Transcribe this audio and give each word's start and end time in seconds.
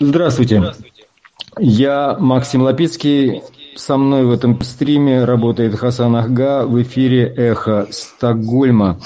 Здравствуйте. 0.00 0.62
Я 1.58 2.16
Максим 2.20 2.62
Лапицкий. 2.62 3.42
Со 3.74 3.96
мной 3.96 4.24
в 4.24 4.30
этом 4.30 4.60
стриме 4.62 5.24
работает 5.24 5.74
Хасан 5.74 6.14
Ахга 6.16 6.66
в 6.66 6.80
эфире 6.82 7.26
«Эхо 7.26 7.88
Стокгольма». 7.90 9.00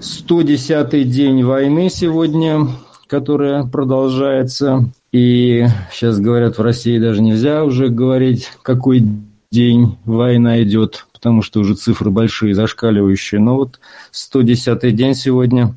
110-й 0.00 1.04
день 1.04 1.42
войны 1.42 1.90
сегодня, 1.90 2.68
которая 3.06 3.64
продолжается. 3.64 4.90
И 5.12 5.66
сейчас 5.92 6.18
говорят, 6.18 6.58
в 6.58 6.62
России 6.62 6.98
даже 6.98 7.22
нельзя 7.22 7.64
уже 7.64 7.88
говорить, 7.88 8.48
какой 8.62 9.04
день 9.50 9.98
война 10.04 10.62
идет, 10.62 11.06
потому 11.12 11.42
что 11.42 11.60
уже 11.60 11.74
цифры 11.74 12.10
большие, 12.10 12.54
зашкаливающие. 12.54 13.40
Но 13.40 13.56
вот 13.56 13.80
110-й 14.12 14.92
день 14.92 15.14
сегодня. 15.14 15.74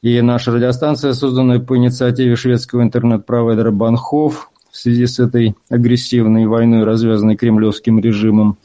И 0.00 0.20
наша 0.20 0.52
радиостанция, 0.52 1.12
созданная 1.12 1.58
по 1.58 1.76
инициативе 1.76 2.36
шведского 2.36 2.82
интернет-провайдера 2.82 3.72
Банхов, 3.72 4.50
в 4.70 4.76
связи 4.76 5.06
с 5.06 5.18
этой 5.18 5.56
агрессивной 5.68 6.46
войной, 6.46 6.84
развязанной 6.84 7.34
кремлевским 7.34 7.98
режимом 7.98 8.58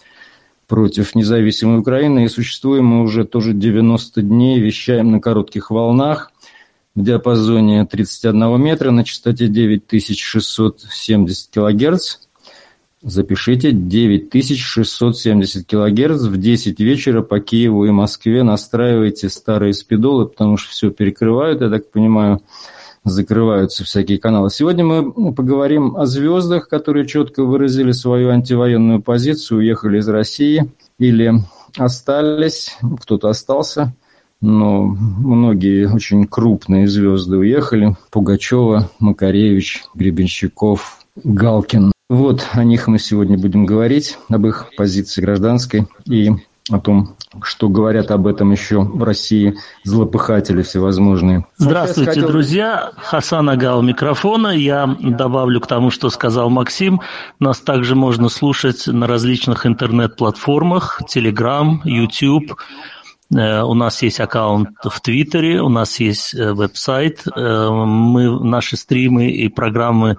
против 0.68 1.16
независимой 1.16 1.80
Украины. 1.80 2.26
И 2.26 2.27
существуем 2.27 2.86
мы 2.86 3.02
уже 3.02 3.26
тоже 3.26 3.54
90 3.54 4.22
дней, 4.22 4.60
вещаем 4.60 5.12
на 5.12 5.20
коротких 5.20 5.72
волнах 5.72 6.32
в 6.94 7.02
диапазоне 7.02 7.84
31 7.86 8.62
метра 8.62 8.91
на 8.91 9.04
частоте 9.04 9.48
9670 9.48 11.50
килогерц. 11.50 12.23
Запишите 13.03 13.73
9670 13.73 15.67
килогерц 15.67 16.21
в 16.21 16.38
10 16.38 16.80
вечера 16.80 17.21
по 17.21 17.41
Киеву 17.41 17.85
и 17.85 17.91
Москве. 17.91 18.43
Настраивайте 18.43 19.27
старые 19.27 19.73
спидолы, 19.73 20.26
потому 20.26 20.55
что 20.55 20.71
все 20.71 20.89
перекрывают, 20.89 21.62
я 21.62 21.70
так 21.70 21.91
понимаю 21.91 22.41
закрываются 23.03 23.84
всякие 23.84 24.17
каналы. 24.17 24.49
Сегодня 24.49 24.85
мы 24.85 25.34
поговорим 25.34 25.98
о 25.98 26.05
звездах, 26.05 26.70
которые 26.70 27.05
четко 27.05 27.43
выразили 27.43 27.91
свою 27.91 28.29
антивоенную 28.29 29.01
позицию, 29.01 29.60
уехали 29.60 29.99
из 29.99 30.07
России 30.07 30.71
или 30.99 31.34
остались, 31.77 32.77
кто-то 33.01 33.29
остался, 33.29 33.93
но 34.41 34.84
многие 34.84 35.93
очень 35.93 36.26
крупные 36.27 36.88
звезды 36.88 37.38
уехали. 37.38 37.95
Пугачева, 38.12 38.90
Макаревич, 38.99 39.84
Гребенщиков, 39.93 40.99
Галкин. 41.23 41.93
Вот 42.14 42.46
о 42.52 42.64
них 42.64 42.88
мы 42.88 43.00
сегодня 43.00 43.40
будем 43.40 43.66
говорить, 43.66 44.20
об 44.30 44.46
их 44.46 44.68
позиции 44.78 45.20
гражданской 45.20 45.88
и 46.06 46.30
о 46.70 46.80
том, 46.80 47.16
что 47.42 47.70
говорят 47.70 48.12
об 48.12 48.28
этом 48.28 48.52
еще 48.52 48.82
в 48.82 49.02
России 49.02 49.56
злопыхатели 49.84 50.62
всевозможные. 50.62 51.48
Здравствуйте, 51.58 52.12
хотел... 52.12 52.28
друзья. 52.28 52.91
Хасан 52.98 53.50
Агал 53.50 53.82
микрофона. 53.82 54.50
Я 54.50 54.96
добавлю 55.02 55.60
к 55.60 55.66
тому, 55.66 55.90
что 55.90 56.12
сказал 56.12 56.52
Максим. 56.52 57.02
Нас 57.40 57.58
также 57.62 57.96
можно 57.96 58.30
слушать 58.30 58.86
на 58.86 59.08
различных 59.08 59.66
интернет-платформах, 59.66 61.02
Telegram, 61.12 61.80
YouTube. 61.84 62.54
Э, 63.36 63.64
у 63.64 63.74
нас 63.74 64.03
есть 64.03 64.19
аккаунт 64.19 64.69
в 64.84 65.02
Твиттере, 65.02 65.62
у 65.62 65.69
нас 65.69 66.00
есть 66.00 66.36
э, 66.36 66.53
веб-сайт. 66.53 67.24
Э, 67.36 67.69
мы, 67.72 68.40
наши 68.40 68.78
стримы 68.78 69.31
и 69.31 69.47
программы 69.47 70.18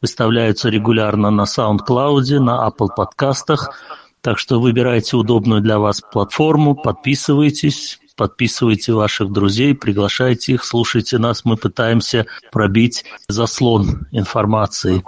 выставляются 0.00 0.68
регулярно 0.68 1.30
на 1.30 1.42
SoundCloud, 1.42 2.38
на 2.38 2.68
Apple 2.68 2.88
подкастах. 2.94 3.72
Так 4.20 4.38
что 4.38 4.60
выбирайте 4.60 5.16
удобную 5.16 5.60
для 5.60 5.78
вас 5.78 6.00
платформу, 6.00 6.74
подписывайтесь, 6.74 8.00
подписывайте 8.16 8.92
ваших 8.92 9.30
друзей, 9.30 9.74
приглашайте 9.74 10.54
их, 10.54 10.64
слушайте 10.64 11.18
нас. 11.18 11.44
Мы 11.44 11.56
пытаемся 11.56 12.26
пробить 12.50 13.04
заслон 13.28 14.08
информации. 14.10 15.04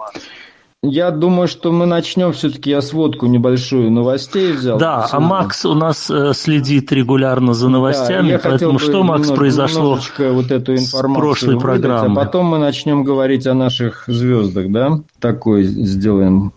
Я 0.82 1.10
думаю, 1.10 1.48
что 1.48 1.72
мы 1.72 1.86
начнем 1.86 2.32
все-таки, 2.32 2.70
я 2.70 2.82
сводку 2.82 3.26
небольшую 3.26 3.91
новостей 3.91 4.53
взял. 4.53 4.78
Да, 4.78 5.08
а 5.10 5.19
Макс 5.19 5.64
у 5.66 5.75
нас 5.75 6.08
э, 6.08 6.32
следит 6.34 6.92
регулярно 6.92 7.53
за 7.53 7.69
новостями, 7.69 8.32
да, 8.32 8.41
поэтому 8.42 8.78
что, 8.78 9.03
Макс, 9.03 9.28
произошло 9.28 9.98
вот 10.19 10.53
эту 10.53 10.76
информацию 10.76 10.86
с 10.86 11.16
прошлой 11.16 11.54
выдать, 11.56 11.62
а 11.62 11.66
программы? 11.66 12.20
А 12.22 12.25
потом 12.25 12.47
мы 12.47 12.58
начнем 12.58 13.03
говорить 13.03 13.48
о 13.48 13.54
наших 13.54 14.04
звездах, 14.06 14.70
да? 14.70 15.00
Такой 15.19 15.64
сделаем 15.64 16.53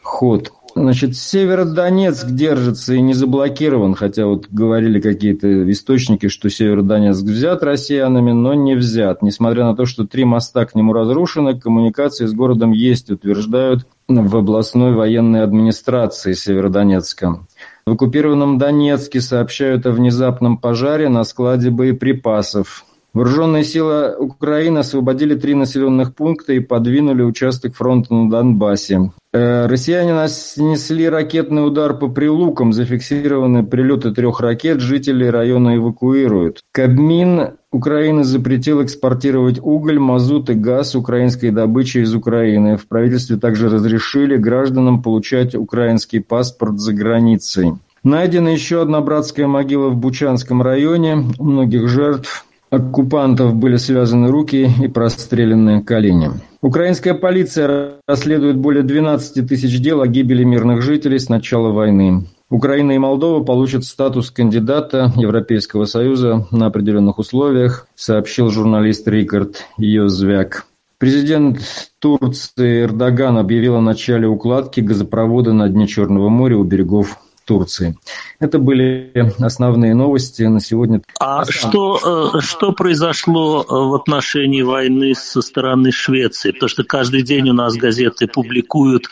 ход. 0.00 0.52
Значит, 0.76 1.16
Северодонецк 1.16 2.28
держится 2.32 2.92
и 2.92 3.00
не 3.00 3.14
заблокирован, 3.14 3.94
хотя 3.94 4.26
вот 4.26 4.48
говорили 4.50 5.00
какие-то 5.00 5.70
источники, 5.70 6.28
что 6.28 6.50
Северодонецк 6.50 7.22
взят 7.22 7.62
россиянами, 7.62 8.32
но 8.32 8.52
не 8.52 8.74
взят. 8.74 9.22
Несмотря 9.22 9.64
на 9.64 9.74
то, 9.74 9.86
что 9.86 10.06
три 10.06 10.26
моста 10.26 10.66
к 10.66 10.74
нему 10.74 10.92
разрушены, 10.92 11.58
коммуникации 11.58 12.26
с 12.26 12.34
городом 12.34 12.72
есть, 12.72 13.10
утверждают 13.10 13.86
в 14.06 14.36
областной 14.36 14.92
военной 14.92 15.42
администрации 15.42 16.34
Северодонецка. 16.34 17.40
В 17.86 17.92
оккупированном 17.92 18.58
Донецке 18.58 19.22
сообщают 19.22 19.86
о 19.86 19.92
внезапном 19.92 20.58
пожаре 20.58 21.08
на 21.08 21.24
складе 21.24 21.70
боеприпасов. 21.70 22.84
Вооруженные 23.16 23.64
силы 23.64 24.14
Украины 24.14 24.80
освободили 24.80 25.36
три 25.36 25.54
населенных 25.54 26.14
пункта 26.14 26.52
и 26.52 26.60
подвинули 26.60 27.22
участок 27.22 27.74
фронта 27.74 28.12
на 28.12 28.28
Донбассе. 28.28 29.10
Э, 29.32 29.64
россияне 29.64 30.12
нанесли 30.12 31.08
ракетный 31.08 31.66
удар 31.66 31.98
по 31.98 32.08
прилукам, 32.08 32.74
зафиксированы 32.74 33.64
прилеты 33.64 34.10
трех 34.12 34.40
ракет, 34.40 34.80
жители 34.80 35.24
района 35.24 35.78
эвакуируют. 35.78 36.62
Кабмин 36.72 37.52
Украины 37.72 38.22
запретил 38.22 38.84
экспортировать 38.84 39.60
уголь, 39.62 39.98
мазут 39.98 40.50
и 40.50 40.52
газ 40.54 40.94
украинской 40.94 41.48
добычи 41.48 41.98
из 41.98 42.14
Украины. 42.14 42.76
В 42.76 42.86
правительстве 42.86 43.38
также 43.38 43.70
разрешили 43.70 44.36
гражданам 44.36 45.02
получать 45.02 45.54
украинский 45.54 46.20
паспорт 46.20 46.78
за 46.78 46.92
границей. 46.92 47.72
Найдена 48.06 48.50
еще 48.50 48.82
одна 48.82 49.00
братская 49.00 49.48
могила 49.48 49.88
в 49.88 49.96
Бучанском 49.96 50.62
районе. 50.62 51.24
У 51.38 51.44
многих 51.44 51.88
жертв 51.88 52.45
оккупантов 52.70 53.54
были 53.54 53.76
связаны 53.76 54.28
руки 54.28 54.70
и 54.82 54.88
прострелены 54.88 55.82
колени. 55.82 56.30
Украинская 56.62 57.14
полиция 57.14 57.94
расследует 58.06 58.56
более 58.56 58.82
12 58.82 59.48
тысяч 59.48 59.80
дел 59.80 60.00
о 60.00 60.06
гибели 60.06 60.44
мирных 60.44 60.82
жителей 60.82 61.18
с 61.18 61.28
начала 61.28 61.70
войны. 61.70 62.24
Украина 62.48 62.92
и 62.92 62.98
Молдова 62.98 63.42
получат 63.42 63.84
статус 63.84 64.30
кандидата 64.30 65.12
Европейского 65.16 65.84
Союза 65.84 66.46
на 66.52 66.66
определенных 66.66 67.18
условиях, 67.18 67.88
сообщил 67.96 68.50
журналист 68.50 69.08
Рикард 69.08 69.64
Йозвяк. 69.78 70.66
Президент 70.98 71.58
Турции 71.98 72.84
Эрдоган 72.84 73.36
объявил 73.36 73.76
о 73.76 73.80
начале 73.80 74.26
укладки 74.26 74.80
газопровода 74.80 75.52
на 75.52 75.68
дне 75.68 75.86
Черного 75.86 76.28
моря 76.28 76.56
у 76.56 76.64
берегов 76.64 77.18
Турции. 77.46 77.96
Это 78.40 78.58
были 78.58 79.12
основные 79.38 79.94
новости 79.94 80.42
на 80.42 80.60
сегодня. 80.60 81.00
А 81.20 81.44
что, 81.46 82.34
э, 82.36 82.40
что 82.40 82.72
произошло 82.72 83.62
э, 83.62 83.72
в 83.72 83.94
отношении 83.94 84.62
войны 84.62 85.14
со 85.14 85.40
стороны 85.40 85.92
Швеции? 85.92 86.50
Потому 86.50 86.68
что 86.68 86.84
каждый 86.84 87.22
день 87.22 87.48
у 87.48 87.52
нас 87.54 87.76
газеты 87.76 88.26
публикуют 88.26 89.04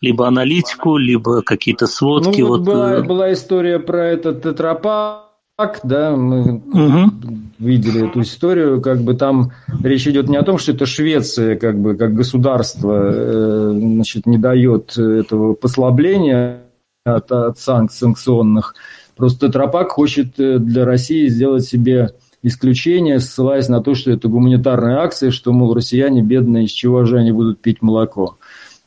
либо 0.00 0.26
аналитику, 0.26 0.96
либо 0.96 1.42
какие-то 1.42 1.86
сводки. 1.86 2.40
Ну, 2.40 2.48
вот, 2.48 2.58
вот 2.60 2.66
была, 2.66 2.92
э, 2.94 3.02
была 3.02 3.32
история 3.32 3.80
про 3.80 4.06
этот 4.06 4.42
тетрапак, 4.42 5.80
да, 5.82 6.16
мы 6.16 6.54
угу. 6.54 7.12
видели 7.58 8.08
эту 8.08 8.22
историю, 8.22 8.80
как 8.80 9.00
бы 9.00 9.14
там 9.14 9.52
речь 9.82 10.06
идет 10.06 10.28
не 10.28 10.36
о 10.36 10.42
том, 10.42 10.58
что 10.58 10.72
это 10.72 10.86
Швеция, 10.86 11.56
как 11.56 11.78
бы 11.78 11.96
как 11.96 12.14
государство, 12.14 13.72
значит, 13.72 14.24
не 14.24 14.38
дает 14.38 14.96
этого 14.96 15.52
послабления 15.54 16.60
от, 17.04 17.32
от 17.32 17.58
санкционных. 17.58 18.74
Просто 19.16 19.48
Тропак 19.48 19.90
хочет 19.90 20.38
э, 20.38 20.58
для 20.58 20.84
России 20.84 21.28
сделать 21.28 21.64
себе 21.64 22.10
исключение, 22.42 23.20
ссылаясь 23.20 23.68
на 23.68 23.82
то, 23.82 23.94
что 23.94 24.10
это 24.10 24.28
гуманитарная 24.28 24.98
акция, 24.98 25.30
что, 25.30 25.52
мол, 25.52 25.74
россияне 25.74 26.22
бедные, 26.22 26.64
из 26.64 26.70
чего 26.70 27.04
же 27.04 27.18
они 27.18 27.32
будут 27.32 27.60
пить 27.60 27.82
молоко. 27.82 28.38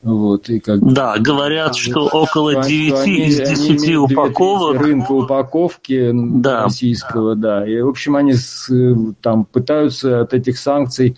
Вот, 0.02 0.50
и 0.50 0.60
как... 0.60 0.82
Да, 0.94 1.16
говорят, 1.18 1.76
что 1.76 2.08
около 2.08 2.64
9 2.64 3.08
из 3.08 3.38
10 3.38 3.96
упаковок... 3.96 4.82
Рынка 4.82 5.12
упаковки 5.12 6.12
да. 6.14 6.64
российского, 6.64 7.36
да. 7.36 7.66
И, 7.68 7.80
в 7.80 7.90
общем, 7.90 8.16
они 8.16 8.34
с, 8.34 8.70
э, 8.70 8.96
там 9.22 9.46
пытаются 9.46 10.22
от 10.22 10.34
этих 10.34 10.58
санкций 10.58 11.18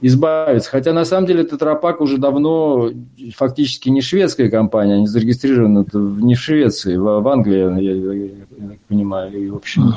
избавиться. 0.00 0.70
Хотя 0.70 0.92
на 0.92 1.04
самом 1.04 1.26
деле 1.26 1.44
Тетрапак 1.44 2.00
уже 2.00 2.18
давно 2.18 2.90
фактически 3.36 3.88
не 3.88 4.00
шведская 4.00 4.50
компания, 4.50 4.94
они 4.94 5.06
зарегистрированы 5.06 5.86
не 5.94 6.34
в 6.34 6.40
Швеции, 6.40 6.96
в, 6.96 7.26
Англии, 7.28 7.82
я, 7.82 7.92
я, 7.92 8.12
я 8.62 8.68
так 8.70 8.78
понимаю. 8.88 9.32
И, 9.32 9.48
в 9.48 9.56
общем, 9.56 9.94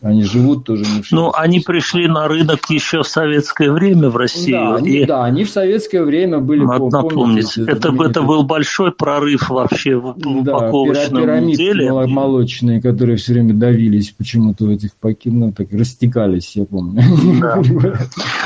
они 0.00 0.22
живут 0.22 0.64
тоже 0.64 0.84
не 0.84 1.02
в. 1.02 1.10
Ну, 1.10 1.32
они 1.34 1.58
пришли 1.58 2.06
на 2.06 2.28
рынок 2.28 2.70
еще 2.70 3.02
в 3.02 3.08
советское 3.08 3.72
время 3.72 4.10
в 4.10 4.16
Россию. 4.16 4.56
Да, 4.56 4.74
они, 4.76 4.90
и... 4.90 5.04
да, 5.04 5.24
они 5.24 5.44
в 5.44 5.50
советское 5.50 6.04
время 6.04 6.38
были... 6.38 6.64
Надо 6.64 6.88
напомнить, 6.88 7.58
это, 7.58 7.92
это 8.02 8.22
был 8.22 8.44
большой 8.44 8.92
прорыв 8.92 9.50
вообще 9.50 9.96
в 9.96 10.14
да, 10.16 10.56
упаковочном 10.56 11.50
деле. 11.52 11.92
молочные, 11.92 12.80
которые 12.80 13.16
все 13.16 13.32
время 13.32 13.54
давились 13.54 14.10
почему-то 14.16 14.66
в 14.66 14.70
этих 14.70 14.94
пакетах, 14.94 15.38
ну, 15.38 15.52
так 15.52 15.72
растекались, 15.72 16.54
я 16.54 16.64
помню. 16.64 17.02
Да. 17.40 17.60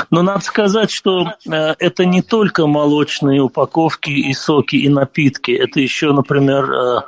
Но 0.09 0.21
надо 0.21 0.41
сказать, 0.41 0.91
что 0.91 1.33
э, 1.49 1.75
это 1.79 2.05
не 2.05 2.21
только 2.21 2.67
молочные 2.67 3.41
упаковки 3.41 4.09
и 4.09 4.33
соки 4.33 4.75
и 4.75 4.89
напитки. 4.89 5.51
Это 5.51 5.79
еще, 5.79 6.11
например, 6.13 6.71
э, 6.71 7.01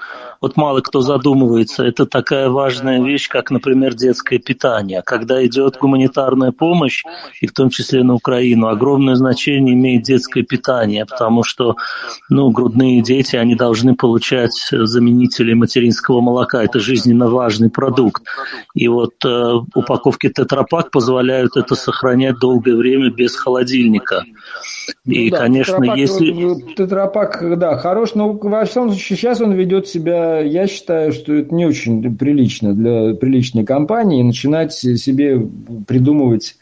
вот 0.45 0.57
мало 0.57 0.81
кто 0.81 1.01
задумывается, 1.01 1.83
это 1.83 2.05
такая 2.05 2.49
важная 2.49 3.01
вещь, 3.01 3.27
как, 3.29 3.49
например, 3.49 3.95
детское 3.95 4.37
питание. 4.37 5.01
Когда 5.03 5.43
идет 5.43 5.77
гуманитарная 5.77 6.51
помощь, 6.51 7.03
и 7.41 7.47
в 7.47 7.51
том 7.51 7.71
числе 7.71 8.03
на 8.03 8.13
Украину, 8.13 8.67
огромное 8.67 9.15
значение 9.15 9.73
имеет 9.73 10.03
детское 10.03 10.43
питание, 10.43 11.07
потому 11.07 11.43
что 11.43 11.77
ну, 12.29 12.51
грудные 12.51 13.01
дети, 13.01 13.35
они 13.35 13.55
должны 13.55 13.95
получать 13.95 14.69
заменители 14.71 15.53
материнского 15.53 16.21
молока. 16.21 16.63
Это 16.63 16.79
жизненно 16.79 17.27
важный 17.27 17.71
продукт. 17.71 18.21
И 18.75 18.87
вот 18.87 19.15
э, 19.25 19.53
упаковки 19.73 20.29
тетрапак 20.29 20.91
позволяют 20.91 21.57
это 21.57 21.73
сохранять 21.73 22.37
долгое 22.37 22.75
время 22.75 23.09
без 23.09 23.35
холодильника. 23.35 24.23
И, 25.05 25.25
ну, 25.25 25.31
да, 25.31 25.37
конечно, 25.41 25.77
тетрапак, 25.77 25.97
если... 25.97 26.73
Тетрапак, 26.75 27.59
да, 27.59 27.77
хорош, 27.77 28.13
но 28.13 28.33
во 28.33 28.65
всем 28.65 28.89
случае 28.89 29.17
сейчас 29.17 29.41
он 29.41 29.53
ведет 29.53 29.87
себя, 29.87 30.34
я 30.39 30.67
считаю, 30.67 31.11
что 31.11 31.33
это 31.33 31.53
не 31.53 31.65
очень 31.65 32.15
прилично 32.17 32.73
для 32.73 33.15
приличной 33.15 33.65
компании 33.65 34.23
начинать 34.23 34.73
себе 34.73 35.47
придумывать 35.87 36.55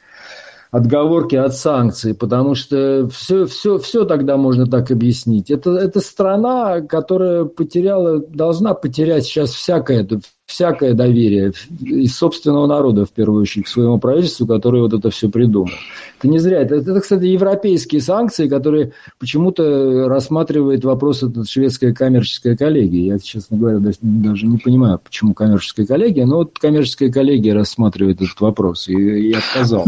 отговорки 0.73 1.35
от 1.35 1.55
санкций, 1.55 2.15
потому 2.15 2.55
что 2.55 3.07
все, 3.13 3.45
все, 3.45 3.77
все 3.77 4.05
тогда 4.05 4.37
можно 4.37 4.65
так 4.65 4.89
объяснить. 4.89 5.51
Это, 5.51 5.71
это 5.71 5.99
страна, 5.99 6.81
которая 6.81 7.45
потеряла, 7.45 8.17
должна 8.17 8.73
потерять 8.73 9.25
сейчас 9.25 9.51
всякое, 9.51 10.07
всякое 10.53 10.93
доверие 10.93 11.51
из 11.81 12.15
собственного 12.15 12.67
народа, 12.67 13.05
в 13.05 13.09
первую 13.09 13.41
очередь, 13.41 13.65
к 13.65 13.69
своему 13.69 13.97
правительству, 13.97 14.45
которое 14.45 14.83
вот 14.83 14.93
это 14.93 15.09
все 15.09 15.29
придумал. 15.29 15.71
Это 16.19 16.27
не 16.27 16.37
зря. 16.37 16.61
Это, 16.61 16.75
это 16.75 17.01
кстати, 17.01 17.25
европейские 17.25 18.01
санкции, 18.01 18.47
которые 18.47 18.91
почему-то 19.19 20.07
рассматривает 20.07 20.85
вопрос 20.85 21.23
эта 21.23 21.43
шведская 21.43 21.91
коммерческая 21.91 22.55
коллегия. 22.55 23.13
Я, 23.13 23.19
честно 23.19 23.57
говоря, 23.57 23.79
даже 23.79 24.45
не 24.45 24.59
понимаю, 24.59 24.99
почему 25.03 25.33
коммерческая 25.33 25.87
коллегия, 25.87 26.27
но 26.27 26.37
вот 26.37 26.59
коммерческая 26.59 27.11
коллегия 27.11 27.55
рассматривает 27.55 28.21
этот 28.21 28.39
вопрос 28.39 28.87
и, 28.87 28.93
и 28.93 29.33
отказал 29.33 29.85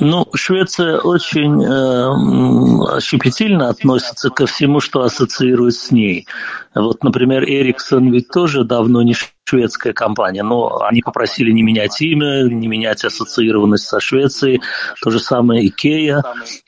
Ну, 0.00 0.26
Швеция 0.34 0.98
очень 0.98 1.62
э, 1.64 3.00
щепетильно 3.00 3.70
относится 3.70 4.28
ко 4.28 4.44
всему, 4.46 4.80
что 4.80 5.02
ассоциирует 5.02 5.74
с 5.74 5.90
ней. 5.90 6.26
Вот, 6.74 7.02
например, 7.04 7.44
Ericsson 7.44 8.10
ведь 8.10 8.28
тоже 8.28 8.64
давно 8.64 9.02
не 9.02 9.14
шведская 9.44 9.92
компания, 9.92 10.42
но 10.42 10.80
они 10.82 11.02
попросили 11.02 11.50
не 11.50 11.62
менять 11.62 12.00
имя, 12.00 12.44
не 12.44 12.68
менять 12.68 13.04
ассоциированность 13.04 13.84
со 13.84 14.00
Швецией. 14.00 14.62
То 15.02 15.10
же 15.10 15.20
самое 15.20 15.66
Икея, 15.66 16.22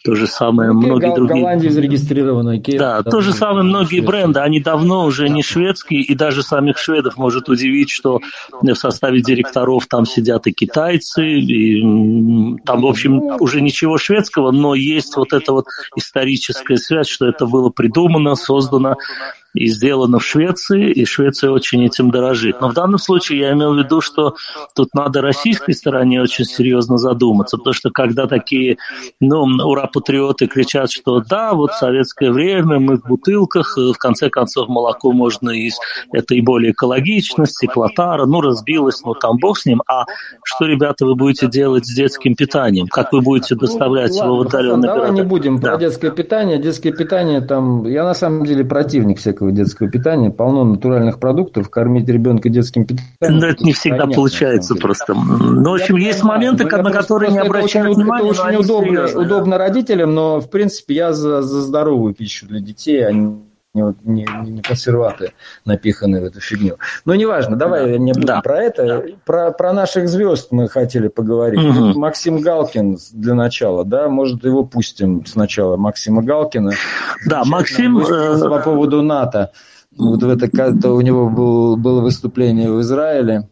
то 0.05 0.15
же 0.15 0.27
самое 0.27 0.71
Икея, 0.71 0.79
многие 0.79 1.07
Гол- 1.07 1.17
другие. 1.17 1.41
Голландии 1.41 1.69
зарегистрирована 1.69 2.59
Икея. 2.59 2.79
Да, 2.79 3.03
то 3.03 3.23
же 3.23 3.33
самое 3.33 3.65
многие 3.65 4.01
бренды, 4.01 4.41
они 4.41 4.61
давно 4.61 5.07
уже 5.07 5.31
не 5.31 5.43
шведские, 5.43 6.03
и 6.03 6.15
даже 6.15 6.43
самих 6.43 6.77
шведов 6.77 7.17
может 7.17 7.49
удивить, 7.49 7.91
что 7.91 8.21
в 8.61 8.75
составе 8.75 9.23
директоров 9.23 9.87
там 9.87 10.05
сидят 10.05 10.47
и 10.47 10.53
китайцы, 10.53 11.27
и 11.27 11.81
там, 12.67 12.83
в 12.83 12.87
общем, 12.87 13.23
уже 13.41 13.63
ничего 13.63 13.97
шведского, 13.97 14.51
но 14.51 14.75
есть 14.75 15.17
вот 15.17 15.33
эта 15.33 15.53
вот 15.53 15.67
историческая 15.97 16.77
связь, 16.77 17.09
что 17.09 17.27
это 17.27 17.47
было 17.47 17.71
придумано, 17.71 18.35
создано 18.35 18.97
и 19.55 19.67
сделано 19.69 20.19
в 20.19 20.25
Швеции, 20.25 20.91
и 20.91 21.05
Швеция 21.05 21.51
очень 21.51 21.85
этим 21.85 22.11
дорожит. 22.11 22.61
Но 22.61 22.69
в 22.69 22.75
данном 22.75 22.99
случае 22.99 23.41
я 23.41 23.53
имел 23.53 23.75
в 23.75 23.79
виду, 23.79 24.01
что 24.01 24.35
тут 24.75 24.89
надо 24.95 25.21
российской 25.23 25.73
стороне 25.73 26.21
очень 26.21 26.45
серьезно 26.45 26.99
задуматься, 26.99 27.57
потому 27.57 27.75
что 27.75 27.91
когда 27.91 28.27
такие, 28.27 28.79
ну, 29.21 29.43
ура-патриоты 29.43 30.47
кричат, 30.47 30.91
что 30.91 31.21
да, 31.21 31.55
вот 31.55 31.73
в 31.73 31.79
советское 31.79 32.31
время 32.31 32.79
мы 32.79 32.97
в 32.97 33.07
бутылках, 33.07 33.77
в 33.77 33.97
конце 33.99 34.31
концов 34.31 34.69
молоко 34.69 35.13
можно 35.13 35.51
из, 35.51 35.79
это 36.13 36.35
и 36.35 36.41
более 36.41 36.73
экологично, 36.73 37.47
стеклотара, 37.47 38.27
ну, 38.27 38.41
разбилось, 38.41 39.03
ну, 39.05 39.15
там 39.15 39.39
бог 39.39 39.59
с 39.59 39.67
ним, 39.67 39.83
а 39.87 40.05
что, 40.43 40.67
ребята, 40.67 41.07
вы 41.07 41.15
будете 41.15 41.47
делать 41.47 41.87
с 41.87 41.95
детским 41.95 42.35
питанием? 42.35 42.87
Как 42.89 43.13
вы 43.13 43.21
будете 43.21 43.55
доставлять 43.55 44.13
ну, 44.13 44.25
его 44.25 44.37
в 44.37 44.41
отдаленные 44.43 44.95
Давай 44.95 45.13
не 45.13 45.23
будем 45.23 45.59
да. 45.59 45.71
про 45.71 45.79
детское 45.79 46.11
питание. 46.11 46.59
Детское 46.59 46.93
питание 46.93 47.41
там, 47.41 47.87
я 47.87 48.05
на 48.05 48.15
самом 48.15 48.45
деле 48.45 48.65
противник 48.65 49.19
всякого 49.19 49.44
всякого 49.45 49.53
детского 49.53 49.91
питания, 49.91 50.31
полно 50.31 50.65
натуральных 50.65 51.19
продуктов, 51.19 51.69
кормить 51.71 52.09
ребенка 52.09 52.49
детским 52.49 52.85
питанием. 52.85 53.41
Но 53.41 53.47
это 53.47 53.65
не 53.65 53.73
всегда 53.73 53.99
понятно, 53.99 54.15
получается 54.15 54.75
просто. 54.75 55.15
Ну, 55.15 55.71
в 55.71 55.75
общем, 55.75 55.97
есть 55.97 56.23
моменты, 56.23 56.65
на 56.65 56.91
которые 56.91 57.33
не 57.33 57.39
обращают 57.39 57.97
внимания. 57.97 58.31
Это 58.31 58.43
очень 58.43 58.57
удобно, 58.57 59.07
удобно 59.15 59.59
родителям, 59.59 60.15
но, 60.15 60.41
в 60.41 60.51
принципе, 60.51 60.95
я 60.95 61.13
за, 61.13 61.43
за 61.43 61.61
здоровую 61.61 62.15
пищу 62.15 62.47
для 62.47 62.61
детей, 62.61 63.07
а 63.07 63.13
не 63.13 63.39
не, 63.75 63.95
не, 64.05 64.27
не 64.45 64.63
консерваты 64.63 65.33
напиханы 65.65 66.21
в 66.21 66.25
эту 66.25 66.41
фигню. 66.41 66.79
Но 67.05 67.15
неважно, 67.15 67.57
давай 67.57 67.93
да. 67.93 67.99
не 67.99 68.13
будем 68.13 68.27
да. 68.27 68.41
про 68.41 68.63
это. 68.63 69.05
Про, 69.27 69.51
про 69.51 69.73
наших 69.73 70.09
звезд 70.09 70.53
мы 70.53 70.69
хотели 70.69 71.09
поговорить. 71.09 71.63
Угу. 71.63 71.99
Максим 71.99 72.41
Галкин 72.41 72.99
для 73.13 73.35
начала, 73.35 73.85
да, 73.85 74.09
может 74.09 74.45
его 74.45 74.65
пустим 74.65 75.27
сначала, 75.27 75.77
Максима 75.77 76.23
Галкина. 76.23 76.73
Да, 77.27 77.43
Максим... 77.45 77.99
Э, 77.99 78.49
по 78.49 78.61
поводу 78.61 79.03
НАТО. 79.03 79.51
Вот 79.97 80.23
в 80.23 80.29
это, 80.29 80.91
у 80.91 81.01
него 81.01 81.29
был, 81.29 81.77
было 81.77 82.01
выступление 82.01 82.71
в 82.71 82.81
Израиле. 82.81 83.49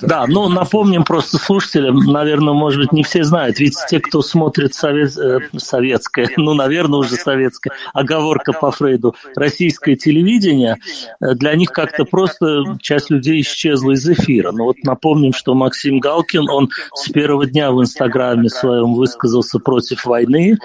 Да, 0.00 0.24
ну 0.26 0.48
напомним 0.48 1.04
просто 1.04 1.36
слушателям, 1.36 1.96
наверное, 1.98 2.54
может 2.54 2.80
быть, 2.80 2.92
не 2.92 3.04
все 3.04 3.22
знают, 3.22 3.60
ведь 3.60 3.76
те, 3.88 4.00
кто 4.00 4.22
смотрит 4.22 4.74
совет, 4.74 5.16
э, 5.18 5.40
советское, 5.58 6.30
ну, 6.38 6.54
наверное, 6.54 7.00
уже 7.00 7.16
советское, 7.16 7.72
оговорка 7.92 8.54
по 8.54 8.70
Фрейду, 8.70 9.14
российское 9.36 9.94
телевидение, 9.94 10.78
э, 11.20 11.34
для 11.34 11.54
них 11.54 11.70
как-то 11.70 12.04
просто 12.06 12.64
часть 12.80 13.10
людей 13.10 13.42
исчезла 13.42 13.92
из 13.92 14.08
эфира. 14.08 14.52
Но 14.52 14.64
вот 14.64 14.76
напомним, 14.84 15.34
что 15.34 15.54
Максим 15.54 16.00
Галкин, 16.00 16.48
он 16.48 16.70
с 16.94 17.10
первого 17.10 17.46
дня 17.46 17.72
в 17.72 17.80
Инстаграме 17.82 18.48
своем 18.48 18.94
высказался 18.94 19.58
против 19.58 20.06
войны. 20.06 20.56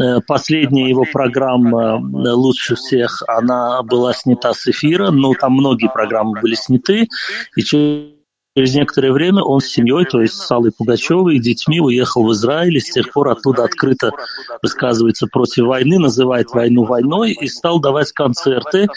Э, 0.00 0.20
последняя 0.26 0.88
его 0.88 1.04
программа 1.12 2.00
«Лучше 2.00 2.76
всех», 2.76 3.22
она 3.26 3.82
была 3.82 4.14
снята 4.14 4.54
с 4.54 4.66
эфира, 4.68 5.10
но 5.10 5.34
там 5.34 5.54
многие 5.54 5.88
программы 5.92 6.40
были 6.40 6.54
сняты, 6.54 7.08
и 7.56 7.62
через 7.62 8.17
Через 8.58 8.74
некоторое 8.74 9.12
время 9.12 9.44
он 9.44 9.60
с 9.60 9.66
семьей, 9.66 10.04
то 10.04 10.20
есть 10.20 10.34
с 10.34 10.50
Аллой 10.50 10.72
Пугачевой 10.76 11.36
и 11.36 11.38
детьми 11.38 11.78
уехал 11.78 12.26
в 12.26 12.32
Израиль, 12.32 12.78
и 12.78 12.80
с 12.80 12.90
тех 12.90 13.12
пор 13.12 13.28
оттуда 13.28 13.62
открыто 13.62 14.10
высказывается 14.60 15.28
против 15.28 15.66
войны, 15.66 16.00
называет 16.00 16.50
войну 16.50 16.82
войной 16.82 17.34
и 17.40 17.46
стал 17.46 17.78
давать 17.78 18.10
концерты, 18.10 18.88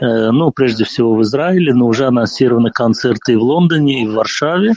э, 0.00 0.30
ну, 0.30 0.50
прежде 0.50 0.84
всего 0.84 1.14
в 1.14 1.20
Израиле, 1.20 1.74
но 1.74 1.88
уже 1.88 2.06
анонсированы 2.06 2.70
концерты 2.70 3.34
и 3.34 3.36
в 3.36 3.42
Лондоне, 3.42 4.04
и 4.04 4.06
в 4.06 4.14
Варшаве. 4.14 4.72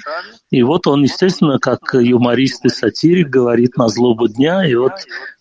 И 0.52 0.62
вот 0.62 0.86
он, 0.86 1.04
естественно, 1.04 1.58
как 1.60 1.80
юморист 1.96 2.66
и 2.66 2.70
сатирик, 2.70 3.30
говорит 3.30 3.78
на 3.78 3.88
злобу 3.88 4.28
дня, 4.28 4.66
и 4.66 4.75
вот 4.75 4.94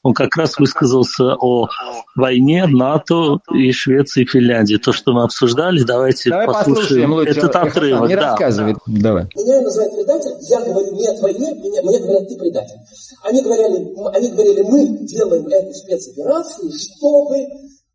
он 0.02 0.14
как 0.14 0.34
раз 0.36 0.58
высказался 0.58 1.34
о 1.38 1.68
войне 2.16 2.66
НАТО 2.66 3.38
и 3.52 3.70
Швеции 3.70 4.22
и 4.22 4.26
Финляндии. 4.26 4.76
То, 4.76 4.92
что 4.92 5.12
мы 5.12 5.24
обсуждали, 5.24 5.82
давайте 5.82 6.30
Давай 6.30 6.46
послушаем 6.46 7.12
лучше. 7.12 7.30
этот 7.32 7.54
отрывок. 7.54 8.08
Не 8.08 8.16
да. 8.16 8.30
рассказывай. 8.30 8.76
Давай. 8.86 9.24
Меня 9.36 9.60
называют 9.60 9.94
предатель, 9.94 10.32
я 10.48 10.60
говорю 10.60 10.94
не 10.94 11.06
от 11.06 11.20
войне, 11.20 11.54
мне, 11.54 11.82
мне 11.82 11.98
говорят, 12.00 12.28
ты 12.28 12.36
предатель. 12.36 12.76
Они 13.24 13.42
говорили, 13.42 13.94
они 14.16 14.30
говорили, 14.30 14.62
мы 14.62 15.06
делаем 15.06 15.46
эту 15.46 15.74
спецоперацию, 15.74 16.70
чтобы 16.72 17.36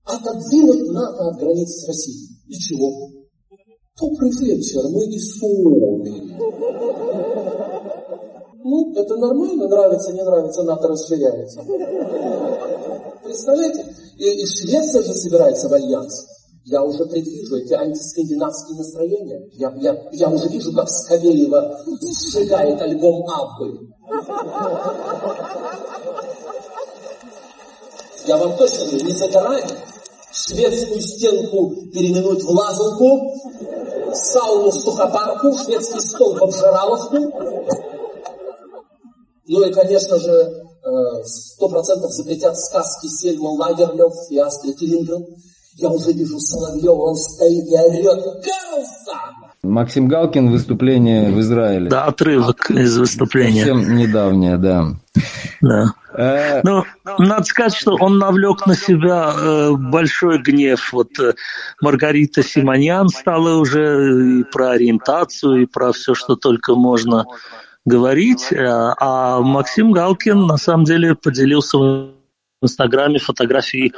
отодвинуть 0.05 0.91
НАТО 0.91 1.29
от 1.29 1.39
границы 1.39 1.73
с 1.73 1.87
Россией. 1.87 2.29
И 2.47 2.53
чего? 2.53 3.09
Добрый 3.99 4.31
вечер, 4.31 4.81
мы 4.89 5.05
из 5.07 5.37
Суоми. 5.37 6.39
Ну, 8.69 8.93
это 8.93 9.15
нормально, 9.15 9.67
нравится, 9.67 10.13
не 10.13 10.21
нравится, 10.21 10.61
НАТО 10.61 10.89
расширяется. 10.89 11.63
Представляете? 13.23 13.95
И, 14.17 14.43
и 14.43 14.45
Швеция 14.45 15.01
же 15.01 15.13
собирается 15.13 15.67
в 15.69 15.73
альянс. 15.73 16.27
Я 16.65 16.83
уже 16.83 17.03
предвижу 17.05 17.55
эти 17.55 17.73
антискандинавские 17.73 18.77
настроения. 18.77 19.41
Я, 19.53 19.73
я, 19.77 19.97
я 20.11 20.29
уже 20.29 20.49
вижу, 20.49 20.71
как 20.73 20.87
Скобеева 20.87 21.79
сжигает 21.99 22.79
альбом 22.79 23.25
Аббы. 23.27 23.89
Я 28.27 28.37
вам 28.37 28.55
точно 28.55 28.85
говорю, 28.85 29.05
не 29.05 29.13
загорает 29.13 29.65
шведскую 30.31 31.01
стенку 31.01 31.71
переименовать 31.91 32.43
в 32.43 32.49
лазалку, 32.49 33.33
сауну 34.13 34.71
сухопарку, 34.71 35.57
шведский 35.57 36.01
стол 36.01 36.35
в 36.35 36.43
обжираловку, 36.43 37.88
ну 39.49 39.67
и, 39.67 39.73
конечно 39.73 40.19
же, 40.19 40.31
э, 40.31 41.23
сто 41.25 41.67
процентов 41.69 42.11
запретят 42.11 42.57
сказки 42.57 43.07
Сельма 43.07 43.49
Лагерлев 43.49 44.13
и 44.29 44.37
Астрид 44.37 44.79
Лингрен. 44.81 45.25
Я 45.75 45.89
уже 45.89 46.11
вижу 46.11 46.39
Соловьева, 46.39 47.09
он 47.09 47.15
стоит 47.15 47.65
и 47.67 47.75
орет 47.75 48.23
«Карлсон!» 48.43 49.49
Максим 49.63 50.07
Галкин, 50.07 50.51
выступление 50.51 51.31
в 51.31 51.39
Израиле. 51.41 51.89
Да, 51.89 52.05
отрывок 52.05 52.69
из 52.69 52.97
выступления. 52.97 53.65
Совсем 53.65 53.95
недавнее, 53.95 54.57
да. 54.57 54.87
Да. 55.61 55.93
Э, 56.15 56.61
ну, 56.63 56.83
надо 57.17 57.43
сказать, 57.43 57.75
что 57.75 57.95
он 57.99 58.19
навлек 58.19 58.67
на 58.67 58.75
себя 58.75 59.33
э, 59.35 59.71
большой 59.73 60.41
гнев. 60.41 60.93
Вот 60.93 61.09
Маргарита 61.81 62.43
Симоньян 62.43 63.09
стала 63.09 63.57
уже 63.57 64.39
и 64.39 64.43
про 64.43 64.71
ориентацию, 64.71 65.63
и 65.63 65.65
про 65.65 65.91
все, 65.91 66.13
что 66.13 66.35
только 66.35 66.75
можно 66.75 67.25
говорить. 67.89 68.53
А 68.53 69.41
Максим 69.41 69.91
Галкин 69.91 70.47
на 70.47 70.57
самом 70.57 70.85
деле 70.85 71.15
поделился 71.15 71.77
в 71.77 72.09
Инстаграме 72.61 73.19
фотографии 73.19 73.91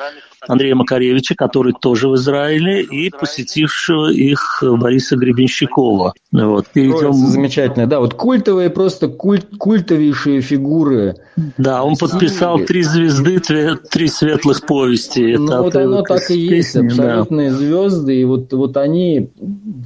Андрея 0.48 0.75
Макаревича, 0.75 1.36
который 1.36 1.74
тоже 1.74 2.10
в 2.10 2.15
Израиле, 2.15 2.81
и 2.81 3.12
посетившего 3.12 4.12
их 4.12 4.63
Бориса 4.63 5.15
Гребенщикова. 5.15 6.13
Вот, 6.31 6.67
перейдем... 6.67 7.13
Замечательно, 7.13 7.88
да, 7.88 8.00
вот 8.00 8.15
культовые, 8.15 8.69
просто 8.69 9.07
культ, 9.07 9.48
культовейшие 9.57 10.41
фигуры. 10.41 11.15
Да, 11.57 11.83
он 11.83 11.95
подписал 11.95 12.60
три 12.60 12.83
звезды, 12.83 13.39
три 13.39 14.07
светлых 14.07 14.65
повести. 14.65 15.36
Ну, 15.38 15.45
Это 15.45 15.62
вот 15.62 15.75
оно 15.75 16.01
так 16.01 16.29
и 16.31 16.38
есть, 16.38 16.74
песни, 16.74 16.88
абсолютные 16.88 17.51
да. 17.51 17.57
звезды, 17.57 18.21
и 18.21 18.25
вот, 18.25 18.51
вот 18.53 18.77
они 18.77 19.29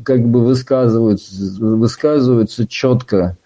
как 0.03 0.25
бы 0.25 0.43
высказываются, 0.43 1.35
высказываются 1.59 2.65
четко 2.65 3.37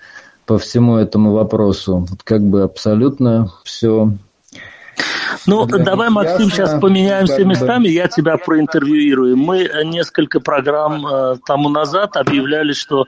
по 0.49 0.57
всему 0.57 0.97
этому 0.97 1.33
вопросу. 1.33 2.07
Вот 2.09 2.23
как 2.23 2.41
бы 2.41 2.63
абсолютно 2.63 3.51
все 3.63 4.11
ну, 5.45 5.65
да, 5.65 5.77
давай, 5.77 6.09
Максим, 6.09 6.47
ясно, 6.47 6.49
сейчас 6.49 6.81
поменяемся 6.81 7.45
местами, 7.45 7.87
я 7.87 8.07
тебя 8.07 8.35
проинтервьюирую. 8.37 9.37
Мы 9.37 9.69
несколько 9.85 10.39
программ 10.39 11.05
э, 11.05 11.35
тому 11.45 11.69
назад 11.69 12.17
объявляли, 12.17 12.73
что 12.73 13.05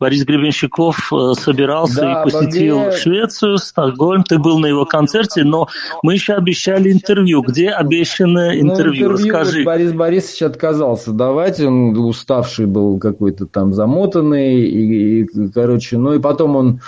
Борис 0.00 0.24
Гребенщиков 0.24 1.12
э, 1.12 1.34
собирался 1.38 2.00
да, 2.00 2.22
и 2.22 2.24
посетил 2.24 2.78
Богдея... 2.78 2.98
Швецию, 2.98 3.58
Стокгольм. 3.58 4.24
Ты 4.24 4.38
был 4.38 4.58
на 4.58 4.66
его 4.66 4.86
концерте, 4.86 5.44
но 5.44 5.68
мы 6.02 6.14
еще 6.14 6.32
обещали 6.32 6.90
интервью. 6.90 7.42
Где 7.42 7.68
обещанное 7.68 8.58
интервью? 8.58 9.10
Ну, 9.10 9.16
интервью 9.16 9.34
Расскажи. 9.34 9.62
Борис 9.62 9.92
Борисович 9.92 10.42
отказался 10.42 11.12
давать. 11.12 11.60
Он 11.60 11.94
уставший 11.98 12.64
был 12.64 12.98
какой-то 12.98 13.44
там 13.44 13.74
замотанный. 13.74 14.62
И, 14.62 15.20
и, 15.20 15.48
короче, 15.50 15.98
ну 15.98 16.14
и 16.14 16.18
потом 16.18 16.56
он, 16.56 16.80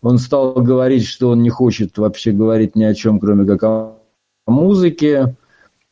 он 0.00 0.18
стал 0.18 0.52
говорить, 0.54 1.08
что 1.08 1.30
он 1.30 1.42
не 1.42 1.50
хочет 1.50 1.98
вообще 1.98 2.30
говорить 2.30 2.76
ни 2.76 2.84
о 2.84 2.94
чем, 2.94 3.18
кроме 3.18 3.44
как 3.44 3.64
о 3.64 3.96
музыке. 4.46 5.34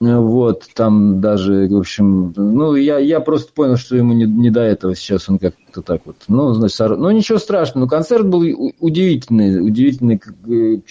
Вот, 0.01 0.67
там 0.75 1.21
даже, 1.21 1.69
в 1.69 1.77
общем, 1.77 2.33
ну, 2.35 2.75
я, 2.75 2.99
я 2.99 3.21
просто 3.21 3.53
понял, 3.53 3.77
что 3.77 3.97
ему 3.97 4.15
не, 4.15 4.25
не 4.25 4.49
до 4.49 4.63
этого 4.63 4.95
сейчас 4.95 5.29
он 5.29 5.39
как-то 5.39 5.83
так 5.83 6.01
вот. 6.07 6.17
Ну, 6.27 6.55
значит, 6.55 6.79
ну, 6.97 7.11
ничего 7.11 7.39
страшного. 7.39 7.85
Но 7.85 7.89
концерт 7.91 8.27
был 8.27 8.41
удивительный, 8.79 9.61
удивительный. 9.61 10.19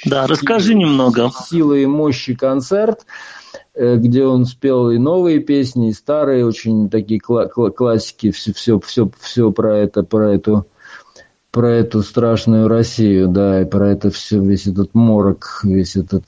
Да, 0.06 0.28
расскажи 0.28 0.75
немного. 0.75 1.32
Сила 1.50 1.74
и 1.74 1.88
мощи 1.88 2.36
концерт, 2.36 3.08
э, 3.74 3.96
где 3.96 4.25
он 4.25 4.46
спел 4.46 4.92
и 4.92 5.00
новые 5.00 5.39
песни, 5.39 5.89
и 5.89 5.94
старые, 5.94 6.46
очень 6.46 6.88
такие 6.88 7.20
кла- 7.20 7.50
кла- 7.51 7.72
классики, 7.72 8.30
все, 8.30 8.54
все, 8.54 8.80
все, 8.80 9.10
все 9.20 9.51
про 9.51 9.75
это, 9.75 10.04
про 10.04 10.36
эту 10.36 10.68
про 11.50 11.72
эту 11.72 12.04
страшную 12.04 12.68
Россию, 12.68 13.28
да, 13.28 13.63
и 13.63 13.66
про 13.66 13.89
это 13.89 14.12
все, 14.12 14.39
весь 14.39 14.68
этот 14.68 14.94
морок, 14.94 15.62
весь 15.63 15.96
этот 15.96 16.25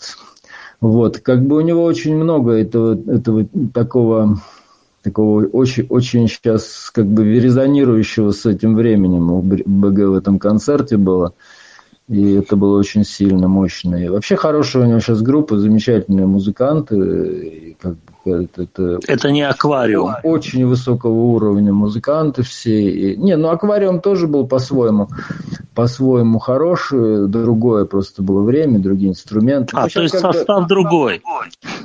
вот, 0.81 1.19
как 1.19 1.45
бы 1.45 1.57
у 1.57 1.61
него 1.61 1.83
очень 1.83 2.15
много 2.15 2.53
этого, 2.53 2.99
этого 3.09 3.45
такого, 3.71 4.41
такого 5.03 5.45
очень, 5.45 5.85
очень 5.87 6.27
сейчас 6.27 6.89
как 6.91 7.05
бы 7.05 7.23
резонирующего 7.39 8.31
с 8.31 8.47
этим 8.47 8.75
временем 8.75 9.31
у 9.31 9.41
БГ 9.41 9.99
в 10.09 10.15
этом 10.15 10.39
концерте 10.39 10.97
было. 10.97 11.33
И 12.11 12.33
это 12.33 12.57
было 12.57 12.77
очень 12.77 13.05
сильно, 13.05 13.47
мощно. 13.47 13.95
И 13.95 14.09
вообще 14.09 14.35
хорошая 14.35 14.83
у 14.83 14.85
него 14.85 14.99
сейчас 14.99 15.21
группа, 15.21 15.57
замечательные 15.57 16.25
музыканты. 16.25 16.95
И 16.97 17.77
как 17.79 17.93
бы 18.25 18.43
это, 18.43 18.63
это, 18.63 18.99
это 19.07 19.31
не 19.31 19.43
аквариум. 19.43 20.15
Очень 20.23 20.67
высокого 20.67 21.13
уровня 21.13 21.71
музыканты 21.71 22.43
все. 22.43 22.81
И, 22.81 23.15
не, 23.15 23.37
ну 23.37 23.47
аквариум 23.47 24.01
тоже 24.01 24.27
был 24.27 24.45
по-своему 24.45 25.07
по-своему 25.73 26.39
хороший, 26.39 27.27
другое 27.27 27.85
просто 27.85 28.21
было 28.21 28.41
время, 28.41 28.79
другие 28.79 29.11
инструменты. 29.11 29.75
А, 29.77 29.83
ну, 29.83 29.89
то 29.89 30.01
есть 30.01 30.19
состав 30.19 30.67
другой. 30.67 31.21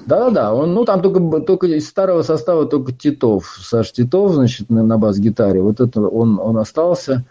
Да-да-да, 0.06 0.52
он, 0.52 0.74
ну 0.74 0.84
там 0.84 1.02
только, 1.02 1.40
только 1.40 1.68
из 1.68 1.88
старого 1.88 2.22
состава 2.22 2.66
только 2.66 2.92
Титов, 2.92 3.58
Саш 3.60 3.92
Титов, 3.92 4.34
значит, 4.34 4.70
на, 4.70 4.82
на 4.82 4.98
бас-гитаре, 4.98 5.62
вот 5.62 5.80
это 5.80 6.00
он, 6.00 6.38
он 6.40 6.58
остался, 6.58 7.24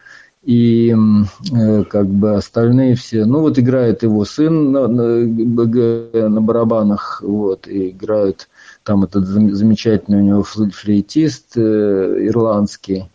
и 0.45 0.93
э, 0.93 1.83
как 1.83 2.07
бы 2.07 2.35
остальные 2.35 2.95
все, 2.95 3.25
ну 3.25 3.41
вот 3.41 3.59
играет 3.59 4.03
его 4.03 4.23
сын 4.25 4.71
на, 4.71 4.87
на 4.87 6.29
на 6.29 6.41
барабанах, 6.41 7.21
вот, 7.21 7.67
и 7.67 7.89
играют 7.89 8.47
там 8.83 9.03
этот 9.03 9.25
замечательный 9.25 10.19
у 10.19 10.23
него 10.23 10.43
флейтист 10.43 11.57
э, 11.57 12.27
ирландский, 12.27 13.05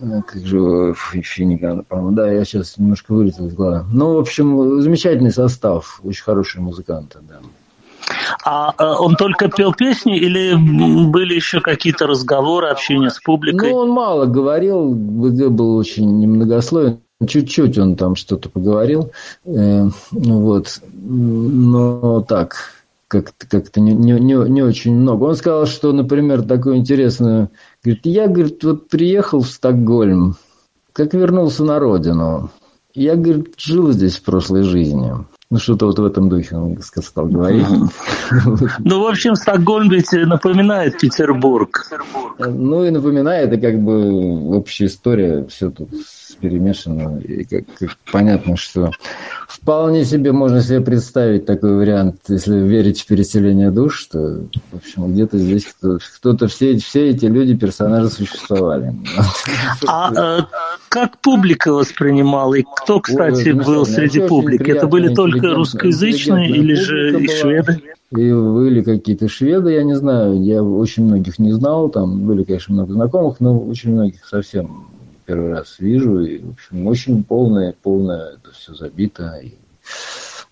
Э, 0.00 0.22
как 0.26 0.44
же 0.46 0.94
Финниган, 0.94 1.84
по-моему, 1.84 2.12
да, 2.12 2.30
я 2.30 2.44
сейчас 2.44 2.78
немножко 2.78 3.12
вылетел 3.12 3.46
из 3.46 3.54
головы. 3.54 3.84
Ну, 3.92 4.14
в 4.14 4.18
общем, 4.18 4.80
замечательный 4.80 5.32
состав, 5.32 6.00
очень 6.04 6.22
хорошие 6.22 6.62
музыканты, 6.62 7.18
да. 7.28 7.40
А 8.44 8.74
э, 8.78 8.84
он 8.98 9.16
только 9.16 9.48
пел 9.48 9.72
песни 9.72 10.18
или 10.18 10.54
были 10.54 11.34
еще 11.34 11.60
какие-то 11.60 12.06
разговоры, 12.06 12.68
общение 12.68 13.10
с 13.10 13.20
публикой? 13.20 13.70
Ну, 13.70 13.76
он 13.76 13.90
мало 13.90 14.26
говорил, 14.26 14.94
был 14.94 15.76
очень 15.76 16.18
немногословен. 16.18 17.00
Чуть-чуть 17.26 17.76
он 17.78 17.96
там 17.96 18.14
что-то 18.14 18.48
поговорил. 18.48 19.10
Э, 19.44 19.88
ну 20.12 20.40
вот. 20.40 20.80
Но 20.92 22.20
так, 22.20 22.56
как-то 23.08 23.46
как 23.48 23.76
не, 23.76 23.92
не, 23.92 24.12
не, 24.12 24.34
не 24.48 24.62
очень 24.62 24.94
много. 24.94 25.24
Он 25.24 25.34
сказал, 25.34 25.66
что, 25.66 25.92
например, 25.92 26.42
такую 26.42 26.76
интересную... 26.76 27.50
Говорит, 27.82 28.06
я, 28.06 28.28
говорит, 28.28 28.62
вот 28.62 28.88
приехал 28.88 29.40
в 29.40 29.48
Стокгольм, 29.48 30.36
как 30.92 31.14
вернулся 31.14 31.64
на 31.64 31.78
родину. 31.78 32.50
Я, 32.94 33.16
говорит, 33.16 33.54
жил 33.56 33.90
здесь 33.92 34.16
в 34.16 34.22
прошлой 34.22 34.62
жизни. 34.62 35.12
Ну, 35.50 35.58
что-то 35.58 35.86
вот 35.86 35.98
в 35.98 36.04
этом 36.04 36.28
духе 36.28 36.56
он 36.56 36.78
стал 36.82 37.26
говорить. 37.26 37.66
Ну, 38.80 39.02
в 39.02 39.06
общем, 39.06 39.34
Стокгольм 39.34 39.88
ведь 39.88 40.12
напоминает 40.12 40.98
Петербург. 40.98 41.86
Ну, 42.38 42.84
и 42.84 42.90
напоминает, 42.90 43.52
и 43.54 43.60
как 43.60 43.82
бы 43.82 44.54
общая 44.54 44.86
история, 44.86 45.46
все 45.46 45.70
тут 45.70 45.88
перемешано. 46.40 47.18
И 47.18 47.44
как, 47.44 47.64
как 47.78 47.96
понятно, 48.10 48.56
что 48.56 48.90
вполне 49.48 50.04
себе 50.04 50.32
можно 50.32 50.62
себе 50.62 50.80
представить 50.80 51.46
такой 51.46 51.76
вариант, 51.76 52.16
если 52.28 52.58
верить 52.58 53.00
в 53.00 53.06
переселение 53.06 53.70
душ, 53.70 53.98
что, 54.00 54.42
в 54.72 54.76
общем, 54.76 55.12
где-то 55.12 55.38
здесь 55.38 55.66
кто-то, 55.66 56.36
кто 56.36 56.46
все, 56.46 56.76
все 56.78 57.10
эти 57.10 57.26
люди, 57.26 57.56
персонажи 57.56 58.08
существовали. 58.08 58.94
А 59.86 60.38
э, 60.38 60.42
как 60.88 61.18
публика 61.20 61.72
воспринимала? 61.72 62.54
И 62.54 62.64
кто, 62.82 63.00
кстати, 63.00 63.48
Ой, 63.48 63.64
был 63.64 63.86
среди 63.86 64.20
публики? 64.20 64.70
Это 64.70 64.86
были 64.86 65.14
только 65.14 65.54
русскоязычные 65.54 66.50
или 66.50 66.74
же 66.74 67.20
и 67.20 67.28
шведы? 67.28 67.82
И 68.16 68.32
были 68.32 68.82
какие-то 68.82 69.28
шведы, 69.28 69.72
я 69.72 69.82
не 69.82 69.94
знаю, 69.94 70.42
я 70.42 70.62
очень 70.62 71.04
многих 71.04 71.38
не 71.38 71.52
знал, 71.52 71.90
там 71.90 72.20
были, 72.20 72.42
конечно, 72.42 72.72
много 72.72 72.94
знакомых, 72.94 73.40
но 73.40 73.58
очень 73.58 73.92
многих 73.92 74.24
совсем 74.24 74.88
первый 75.28 75.52
раз 75.52 75.78
вижу. 75.78 76.20
И, 76.20 76.38
в 76.38 76.50
общем, 76.52 76.86
очень 76.86 77.22
полное, 77.22 77.74
полное 77.82 78.32
это 78.32 78.50
все 78.52 78.74
забито. 78.74 79.38
И 79.42 79.52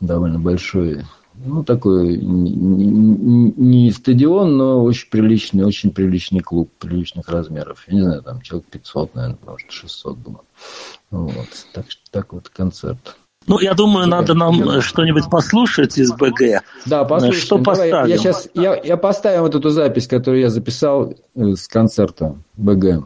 довольно 0.00 0.38
большой, 0.38 1.02
ну, 1.34 1.64
такой 1.64 2.18
не, 2.18 2.52
не, 2.52 3.52
не 3.56 3.90
стадион, 3.90 4.56
но 4.58 4.84
очень 4.84 5.08
приличный, 5.08 5.64
очень 5.64 5.92
приличный 5.92 6.40
клуб 6.40 6.70
приличных 6.78 7.28
размеров. 7.28 7.84
Я 7.88 7.94
не 7.94 8.02
знаю, 8.02 8.22
там 8.22 8.42
человек 8.42 8.68
500, 8.70 9.14
наверное, 9.14 9.38
может, 9.46 9.70
600 9.70 10.18
было. 10.18 10.44
Вот. 11.10 11.48
Так, 11.72 11.86
так 12.10 12.32
вот 12.34 12.50
концерт. 12.50 13.16
Ну, 13.48 13.60
я 13.60 13.74
думаю, 13.74 14.08
надо 14.08 14.34
нам 14.34 14.80
что-нибудь 14.80 15.30
послушать 15.30 15.98
из 15.98 16.12
БГ. 16.12 16.62
Да, 16.84 17.04
послушаем. 17.04 17.42
Что 17.42 17.58
поставим? 17.58 17.90
Давай, 17.92 18.10
я, 18.10 18.18
сейчас, 18.18 18.48
я, 18.54 18.80
я 18.82 18.96
поставим 18.96 19.42
вот 19.42 19.54
эту 19.54 19.70
запись, 19.70 20.08
которую 20.08 20.40
я 20.40 20.50
записал 20.50 21.12
э, 21.12 21.52
с 21.54 21.68
концерта 21.68 22.34
БГ. 22.56 23.04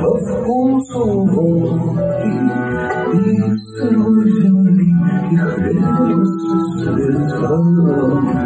По 0.00 0.10
вкусу 0.18 1.04
водки 1.32 2.04
и 3.14 3.18
сырой 3.74 4.30
земли, 4.42 4.90
и 5.30 5.36
хлеба 5.36 6.24
цвета. 6.78 7.34
Твоем 7.38 8.43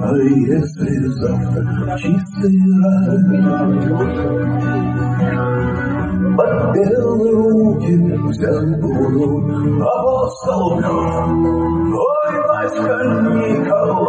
А 0.00 0.16
если 0.16 1.06
завтра 1.06 1.96
чистый 1.98 2.58
рай 2.82 3.18
под 6.36 6.54
белые 6.74 7.34
руки 7.34 7.94
взял 8.26 8.66
буду 8.80 9.26
апостол 9.84 10.64
Ой, 11.94 12.34
батька 12.48 12.96
Николай, 13.30 14.07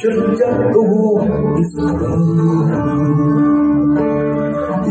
Чертят 0.00 0.72
дугу 0.72 1.20
из 1.58 1.74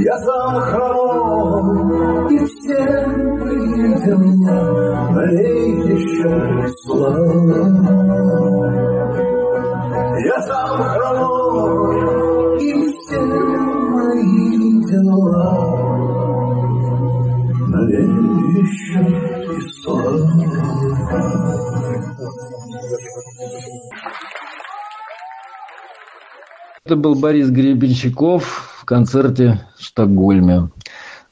Я 0.04 0.18
сам 0.20 0.60
хромал, 0.62 2.30
и 2.30 2.38
все 2.46 2.80
видя 3.46 4.16
меня, 4.16 4.62
налей 5.12 5.72
еще 5.94 6.68
слава. 6.84 7.75
Это 26.86 26.98
был 26.98 27.16
Борис 27.16 27.50
Гребенщиков 27.50 28.78
в 28.80 28.86
концерте 28.86 29.60
в 29.76 29.84
Стокгольме 29.84 30.70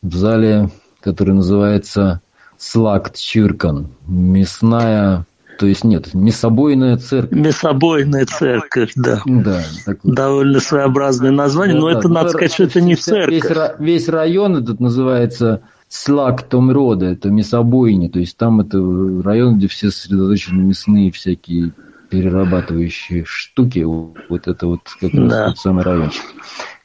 в 0.02 0.16
зале, 0.16 0.72
который 1.00 1.36
называется 1.36 2.22
Слакт 2.58 3.18
Чиркан. 3.18 3.90
Мясная 4.08 5.28
то 5.60 5.68
есть 5.68 5.84
нет, 5.84 6.16
мясобойная 6.16 6.98
церковь. 6.98 7.38
Мясобойная 7.38 8.26
церковь, 8.26 8.94
да. 8.96 9.22
Да. 9.28 9.62
Такой. 9.86 10.12
Довольно 10.12 10.60
своеобразное 10.60 11.30
название, 11.30 11.76
да, 11.76 11.82
но 11.82 11.92
да, 11.92 12.00
это, 12.00 12.10
надо 12.10 12.30
сказать, 12.30 12.54
что 12.54 12.64
это 12.64 12.82
не 12.82 12.96
церковь. 12.96 13.44
Весь, 13.44 13.70
весь 13.78 14.10
район 14.10 14.58
этот 14.58 14.80
называется 14.80 15.62
Слак 15.88 16.42
Том 16.42 16.72
Рода, 16.72 17.06
это 17.06 17.30
мясобойня, 17.30 18.10
то 18.10 18.18
есть 18.18 18.36
там 18.38 18.62
это 18.62 18.80
район, 19.24 19.60
где 19.60 19.68
все 19.68 19.92
сосредоточены 19.92 20.64
мясные 20.64 21.12
всякие 21.12 21.74
перерабатывающие 22.14 23.26
штуки, 23.26 23.80
вот 23.80 24.48
это 24.48 24.68
вот 24.68 24.82
как 25.02 25.12
раз 25.16 25.30
да. 25.30 25.48
тот 25.48 25.58
самый 25.58 25.84
райончик. 25.84 26.22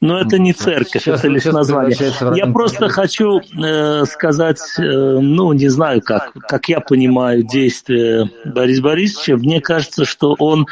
Но 0.01 0.19
это 0.19 0.39
не 0.39 0.55
церковь, 0.55 1.03
сейчас, 1.03 1.21
это 1.21 1.29
лишь 1.29 1.45
название. 1.45 1.97
Я 2.35 2.47
просто 2.47 2.89
хочу 2.89 3.41
э, 3.41 4.05
сказать, 4.07 4.59
э, 4.79 4.83
ну, 4.83 5.53
не 5.53 5.69
знаю, 5.69 6.01
как, 6.01 6.33
как 6.33 6.71
я 6.71 6.81
понимаю 6.81 7.43
действия 7.43 8.31
Бориса 8.47 8.81
Борисовича. 8.81 9.37
Мне 9.37 9.61
кажется, 9.61 10.07
что 10.07 10.35
он, 10.39 10.67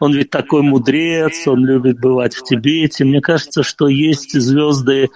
он 0.00 0.12
ведь 0.12 0.30
такой 0.30 0.62
мудрец, 0.62 1.46
он 1.46 1.64
любит 1.64 2.00
бывать 2.00 2.34
в 2.34 2.42
Тибете. 2.42 3.04
Мне 3.04 3.20
кажется, 3.20 3.62
что 3.62 3.86
есть 3.86 4.32
звезды 4.32 5.08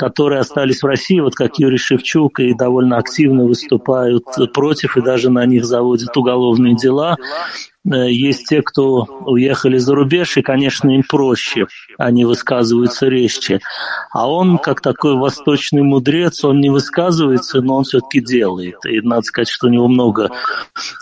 которые 0.00 0.40
остались 0.40 0.82
в 0.82 0.86
России, 0.86 1.20
вот 1.20 1.34
как 1.34 1.58
Юрий 1.58 1.76
Шевчук, 1.76 2.40
и 2.40 2.54
довольно 2.54 2.96
активно 2.96 3.44
выступают 3.44 4.24
против, 4.54 4.96
и 4.96 5.02
даже 5.02 5.28
на 5.28 5.44
них 5.44 5.66
заводят 5.66 6.16
уголовные 6.16 6.74
дела. 6.74 7.18
Э, 7.88 8.10
есть 8.10 8.46
те, 8.48 8.62
кто 8.62 9.06
уехали 9.24 9.78
за 9.78 9.94
рубеж, 9.94 10.36
и, 10.36 10.42
конечно, 10.42 10.90
им 10.90 11.02
проще, 11.08 11.66
они 11.98 12.24
высказываются 12.24 13.06
резче. 13.06 13.60
А 14.12 14.30
он, 14.30 14.58
как 14.58 14.82
такой 14.82 15.16
восточный 15.16 15.82
мудрец, 15.82 16.44
он 16.44 16.60
не 16.60 16.68
высказывается, 16.68 17.62
но 17.62 17.76
он 17.76 17.84
все-таки 17.84 18.20
делает. 18.20 18.76
И 18.86 19.00
надо 19.00 19.22
сказать, 19.22 19.48
что 19.48 19.68
у 19.68 19.70
него 19.70 19.88
много 19.88 20.30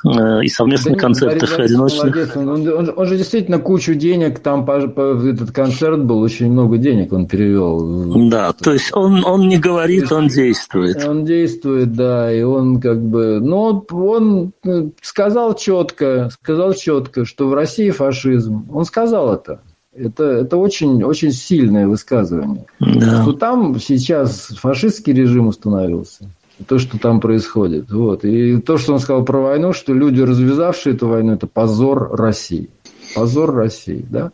э, 0.05 0.45
и 0.45 0.49
совместных 0.49 0.95
да 0.95 1.01
концертов, 1.01 1.59
и 1.59 1.63
одиночных. 1.63 2.37
Он, 2.37 2.69
он, 2.69 2.93
он 2.97 3.07
же 3.07 3.17
действительно 3.17 3.59
кучу 3.59 3.95
денег, 3.95 4.39
там 4.39 4.65
по, 4.65 4.87
по, 4.89 5.29
этот 5.29 5.51
концерт 5.51 6.05
был, 6.05 6.21
очень 6.21 6.53
много 6.53 6.79
денег 6.79 7.13
он 7.13 7.27
перевел. 7.27 8.29
Да, 8.31 8.53
то 8.53 8.73
есть 8.73 8.95
он, 8.95 9.25
он 9.25 9.49
не 9.49 9.59
говорит, 9.59 10.13
он 10.13 10.29
действует. 10.29 11.05
Он 11.05 11.25
действует, 11.25 11.93
да, 11.93 12.33
и 12.33 12.43
он 12.43 12.81
как 12.81 13.03
бы, 13.03 13.41
ну, 13.41 13.85
он 13.91 14.53
э, 14.65 14.91
сказал 15.03 15.57
четко, 15.57 16.31
сказал 16.31 16.68
сказал 16.69 16.75
четко, 16.75 17.25
что 17.25 17.49
в 17.49 17.55
России 17.55 17.91
фашизм. 17.91 18.69
Он 18.73 18.85
сказал 18.85 19.35
это. 19.35 19.61
Это, 19.95 20.25
это 20.25 20.57
очень, 20.57 21.03
очень 21.03 21.33
сильное 21.33 21.89
высказывание. 21.89 22.67
Да. 22.79 23.23
Что 23.23 23.33
там 23.33 23.81
сейчас 23.81 24.49
фашистский 24.61 25.13
режим 25.13 25.49
установился. 25.49 26.31
То, 26.67 26.79
что 26.79 26.99
там 26.99 27.21
происходит. 27.21 27.91
Вот. 27.91 28.25
И 28.25 28.59
то, 28.59 28.79
что 28.79 28.93
он 28.93 28.99
сказал 29.01 29.25
про 29.25 29.39
войну, 29.39 29.73
что 29.73 29.95
люди, 29.95 30.21
развязавшие 30.21 30.95
эту 30.95 31.09
войну, 31.09 31.33
это 31.33 31.47
позор 31.47 32.17
России. 32.17 32.69
Позор 33.15 33.55
России, 33.55 34.05
да? 34.09 34.31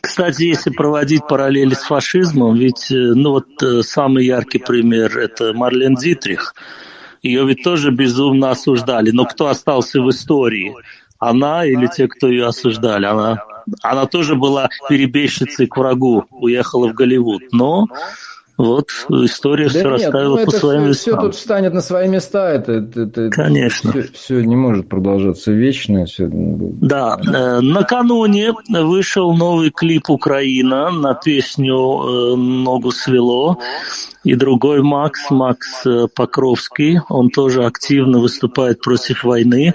Кстати, 0.00 0.44
если 0.44 0.70
проводить 0.70 1.26
параллели 1.28 1.74
с 1.74 1.82
фашизмом, 1.82 2.56
ведь 2.56 2.90
э, 2.90 3.12
ну 3.14 3.32
вот 3.32 3.46
э, 3.62 3.82
самый 3.82 4.24
яркий 4.24 4.58
пример– 4.58 5.18
это 5.18 5.52
Марлен 5.52 5.96
Дитрих. 5.96 6.54
Ее 7.22 7.44
ведь 7.46 7.62
тоже 7.62 7.90
безумно 7.90 8.50
осуждали. 8.50 9.10
Но 9.10 9.24
кто 9.24 9.48
остался 9.48 10.00
в 10.00 10.08
истории? 10.10 10.74
Она 11.28 11.64
или 11.64 11.86
те, 11.86 12.08
кто 12.08 12.28
ее 12.28 12.46
осуждали, 12.46 13.06
она, 13.06 13.42
она 13.82 14.06
тоже 14.06 14.36
была 14.36 14.68
перебежчицей 14.88 15.66
к 15.66 15.76
врагу, 15.76 16.24
уехала 16.30 16.88
в 16.88 16.94
Голливуд. 16.94 17.42
Но 17.52 17.86
вот 18.58 18.88
история 19.10 19.64
да 19.64 19.70
все 19.70 19.78
нет, 19.80 19.86
расставила 19.86 20.38
ну, 20.38 20.44
по 20.46 20.50
своим 20.50 20.80
все, 20.80 20.88
местам. 20.88 21.14
Все 21.14 21.20
тут 21.20 21.34
встанет 21.34 21.74
на 21.74 21.82
свои 21.82 22.08
места. 22.08 22.50
Это, 22.50 22.72
это, 22.72 23.00
это 23.02 23.30
Конечно. 23.30 23.90
Все, 23.90 24.02
все 24.14 24.40
не 24.40 24.56
может 24.56 24.88
продолжаться 24.88 25.52
вечно. 25.52 26.06
Все... 26.06 26.28
Да. 26.30 27.18
Э, 27.26 27.60
накануне 27.60 28.54
вышел 28.68 29.34
новый 29.34 29.70
клип 29.70 30.08
«Украина» 30.08 30.90
на 30.90 31.12
песню 31.12 31.74
э, 31.74 32.36
«Ногу 32.36 32.92
свело». 32.92 33.58
И 34.24 34.34
другой 34.34 34.82
Макс, 34.82 35.30
Макс 35.30 35.86
э, 35.86 36.06
Покровский, 36.14 37.00
он 37.10 37.28
тоже 37.28 37.64
активно 37.64 38.20
выступает 38.20 38.80
против 38.80 39.22
войны. 39.24 39.74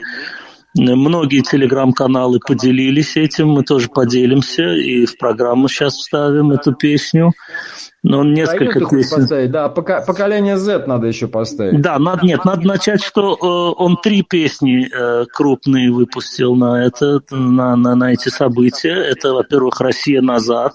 Многие 0.74 1.42
телеграм-каналы 1.42 2.40
поделились 2.40 3.18
этим, 3.18 3.50
мы 3.50 3.64
тоже 3.64 3.90
поделимся 3.90 4.74
и 4.74 5.06
в 5.06 5.18
программу 5.18 5.68
сейчас 5.68 5.96
вставим 5.96 6.52
эту 6.52 6.74
песню. 6.74 7.34
Но 8.04 8.20
он 8.20 8.34
несколько 8.34 8.80
Проект 8.80 8.90
песен... 8.90 9.18
поставить, 9.18 9.52
да, 9.52 9.70
поколение 9.70 10.58
Z 10.58 10.86
надо 10.88 11.08
еще 11.08 11.28
поставить. 11.28 11.82
Да, 11.82 12.00
надо, 12.00 12.26
нет, 12.26 12.46
надо 12.46 12.66
начать, 12.66 13.04
что 13.04 13.34
э, 13.34 13.82
он 13.84 13.98
три 13.98 14.24
песни 14.24 14.90
э, 14.92 15.26
крупные 15.32 15.92
выпустил 15.92 16.56
на 16.56 16.84
это, 16.84 17.22
на, 17.30 17.76
на, 17.76 17.94
на 17.94 18.14
эти 18.14 18.30
события. 18.30 18.94
Это, 18.94 19.34
во-первых, 19.34 19.82
«Россия 19.82 20.22
назад», 20.22 20.74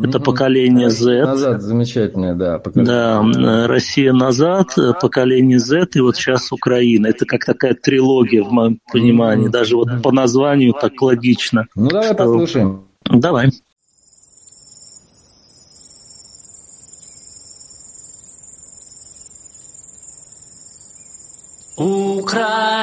это 0.00 0.20
поколение 0.20 0.90
Z. 0.90 1.24
Назад, 1.24 1.62
замечательное, 1.62 2.34
да. 2.34 2.58
Поколение. 2.58 2.86
Да, 2.86 3.66
Россия 3.66 4.12
назад, 4.12 4.76
поколение 5.00 5.58
Z, 5.58 5.88
и 5.94 6.00
вот 6.00 6.16
сейчас 6.16 6.52
Украина. 6.52 7.06
Это 7.08 7.26
как 7.26 7.44
такая 7.44 7.74
трилогия 7.74 8.42
в 8.42 8.52
моем 8.52 8.78
понимании. 8.92 9.48
Даже 9.48 9.76
вот 9.76 10.02
по 10.02 10.12
названию 10.12 10.72
так 10.72 11.00
логично. 11.00 11.66
Ну, 11.74 11.88
давай 11.88 12.06
что... 12.08 12.14
послушаем. 12.16 12.84
Давай. 13.10 13.50
Украина, 21.74 22.78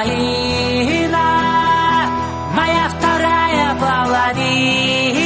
моя 2.54 2.88
вторая 2.88 3.74
половина, 3.76 5.19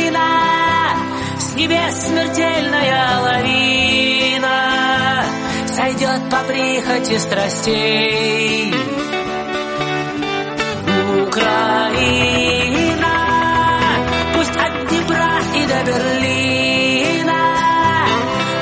небес 1.65 1.95
смертельная 2.07 3.21
лавина 3.21 4.59
Сойдет 5.67 6.31
по 6.31 6.37
прихоти 6.47 7.19
страстей. 7.19 8.75
Украина 11.27 12.35
Пусть 14.35 14.57
от 14.57 14.89
Днепра 14.89 15.31
и 15.55 15.67
до 15.67 15.85
Берлина 15.87 17.43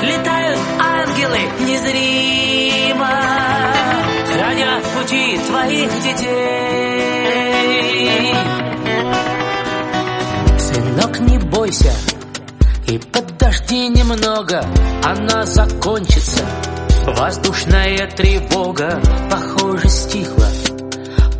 Летают 0.01 0.59
ангелы 0.79 1.39
незримо 1.59 3.15
Хранят 4.31 4.83
пути 4.95 5.37
твоих 5.47 5.91
детей. 6.03 7.03
Сынок, 10.57 11.19
не 11.19 11.37
бойся, 11.37 11.93
и 12.93 12.99
подожди 12.99 13.87
немного, 13.87 14.63
она 15.03 15.47
закончится. 15.47 16.45
Воздушная 17.07 18.07
тревога, 18.15 19.01
похоже, 19.31 19.89
стихла. 19.89 20.47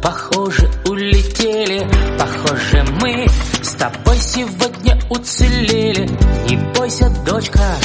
Похоже, 0.02 0.68
улетели, 0.86 1.88
похоже, 2.18 2.84
мы 3.00 3.28
с 3.62 3.74
тобой 3.74 4.18
сегодня 4.18 5.00
уцелели. 5.12 6.10
Не 6.50 6.58
бойся, 6.74 7.10
дочка, 7.24 7.76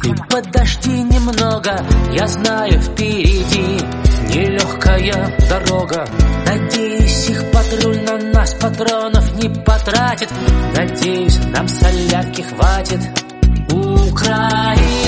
ты 0.00 0.14
подожди 0.30 1.02
немного, 1.02 1.84
я 2.12 2.28
знаю 2.28 2.80
впереди 2.80 3.80
нелегкая 4.28 5.36
дорога. 5.48 6.06
Надеюсь, 6.46 7.28
их 7.28 7.50
патруль 7.50 8.03
на 8.44 8.50
нас 8.50 8.54
патронов 8.60 9.42
не 9.42 9.48
потратит. 9.48 10.28
Надеюсь, 10.76 11.38
нам 11.46 11.66
солярки 11.66 12.42
хватит. 12.42 13.00
Украина. 13.70 15.03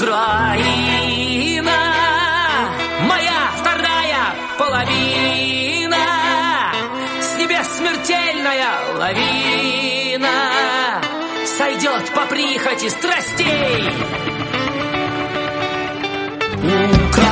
Украина, 0.00 1.72
моя 3.00 3.50
вторая 3.58 4.32
половина, 4.56 5.96
с 7.20 7.36
небес 7.36 7.66
смертельная 7.78 8.68
лавина. 8.96 10.28
Сойдет 11.58 12.14
по 12.14 12.26
прихоти 12.26 12.88
страстей. 12.90 13.90
Украина, 16.62 17.27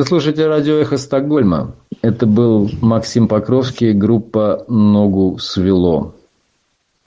Вы 0.00 0.06
слушаете 0.06 0.46
радио 0.46 0.76
«Эхо 0.76 0.96
Стокгольма». 0.96 1.74
Это 2.00 2.24
был 2.24 2.70
Максим 2.80 3.28
Покровский, 3.28 3.92
группа 3.92 4.64
«Ногу 4.66 5.36
свело». 5.38 6.14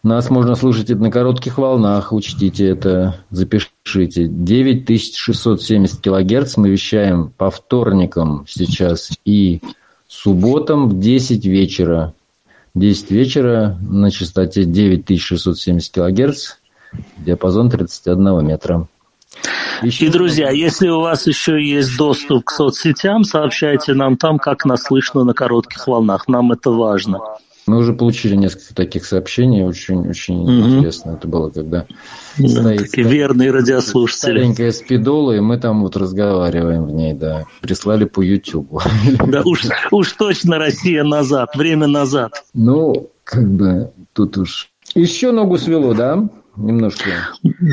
Нас 0.04 0.30
можно 0.30 0.54
слушать 0.54 0.90
на 0.90 1.10
коротких 1.10 1.58
волнах, 1.58 2.14
учтите 2.14 2.68
это, 2.68 3.16
запишите. 3.32 4.28
9670 4.28 6.02
килогерц 6.02 6.56
мы 6.58 6.70
вещаем 6.70 7.34
по 7.36 7.50
вторникам 7.50 8.46
сейчас 8.48 9.10
и 9.26 9.60
субботам 10.08 10.88
в 10.88 11.00
10 11.00 11.48
вечера. 11.48 12.14
10 12.76 13.10
вечера 13.10 13.76
на 13.82 14.12
частоте 14.12 14.66
9670 14.66 15.92
килогерц, 15.92 16.58
диапазон 17.18 17.72
31 17.72 18.46
метра. 18.46 18.88
И, 19.84 20.08
друзья, 20.10 20.50
если 20.52 20.88
у 20.88 21.02
вас 21.02 21.28
еще 21.28 21.62
есть 21.62 21.98
доступ 21.98 22.46
к 22.46 22.52
соцсетям, 22.52 23.24
сообщайте 23.24 23.94
нам 23.94 24.16
там, 24.18 24.38
как 24.40 24.66
нас 24.66 24.84
слышно 24.84 25.24
на 25.24 25.34
коротких 25.34 25.88
волнах. 25.88 26.28
Нам 26.28 26.52
это 26.52 26.70
важно. 26.72 27.20
Мы 27.66 27.78
уже 27.78 27.94
получили 27.94 28.36
несколько 28.36 28.76
таких 28.76 29.06
сообщений, 29.06 29.64
очень, 29.64 30.10
очень 30.10 30.36
Мгм. 30.42 30.68
интересно 30.80 31.12
это 31.12 31.30
было, 31.30 31.50
когда 31.50 31.86
Да, 32.38 32.48
стоит 32.50 32.80
такие 32.92 33.08
верные 33.08 33.52
радиослушатели. 33.52 34.32
старенькая 34.40 34.72
спидола, 34.74 35.32
и 35.32 35.40
мы 35.40 35.58
там 35.58 35.82
вот 35.82 35.96
разговариваем 35.96 36.86
в 36.86 36.92
ней, 36.92 37.14
да. 37.14 37.46
Прислали 37.62 38.04
по 38.04 38.22
Ютубу. 38.22 38.82
Да 39.28 39.44
уж, 39.46 39.62
уж 39.92 40.12
точно 40.12 40.58
Россия 40.58 41.04
назад, 41.06 41.56
время 41.56 41.88
назад. 41.88 42.44
Ну, 42.54 43.10
как 43.24 43.50
бы 43.50 43.92
тут 44.12 44.38
уж... 44.38 44.70
Еще 44.94 45.32
ногу 45.32 45.58
свело, 45.58 45.94
да? 45.94 46.28
Немножко. 46.56 47.10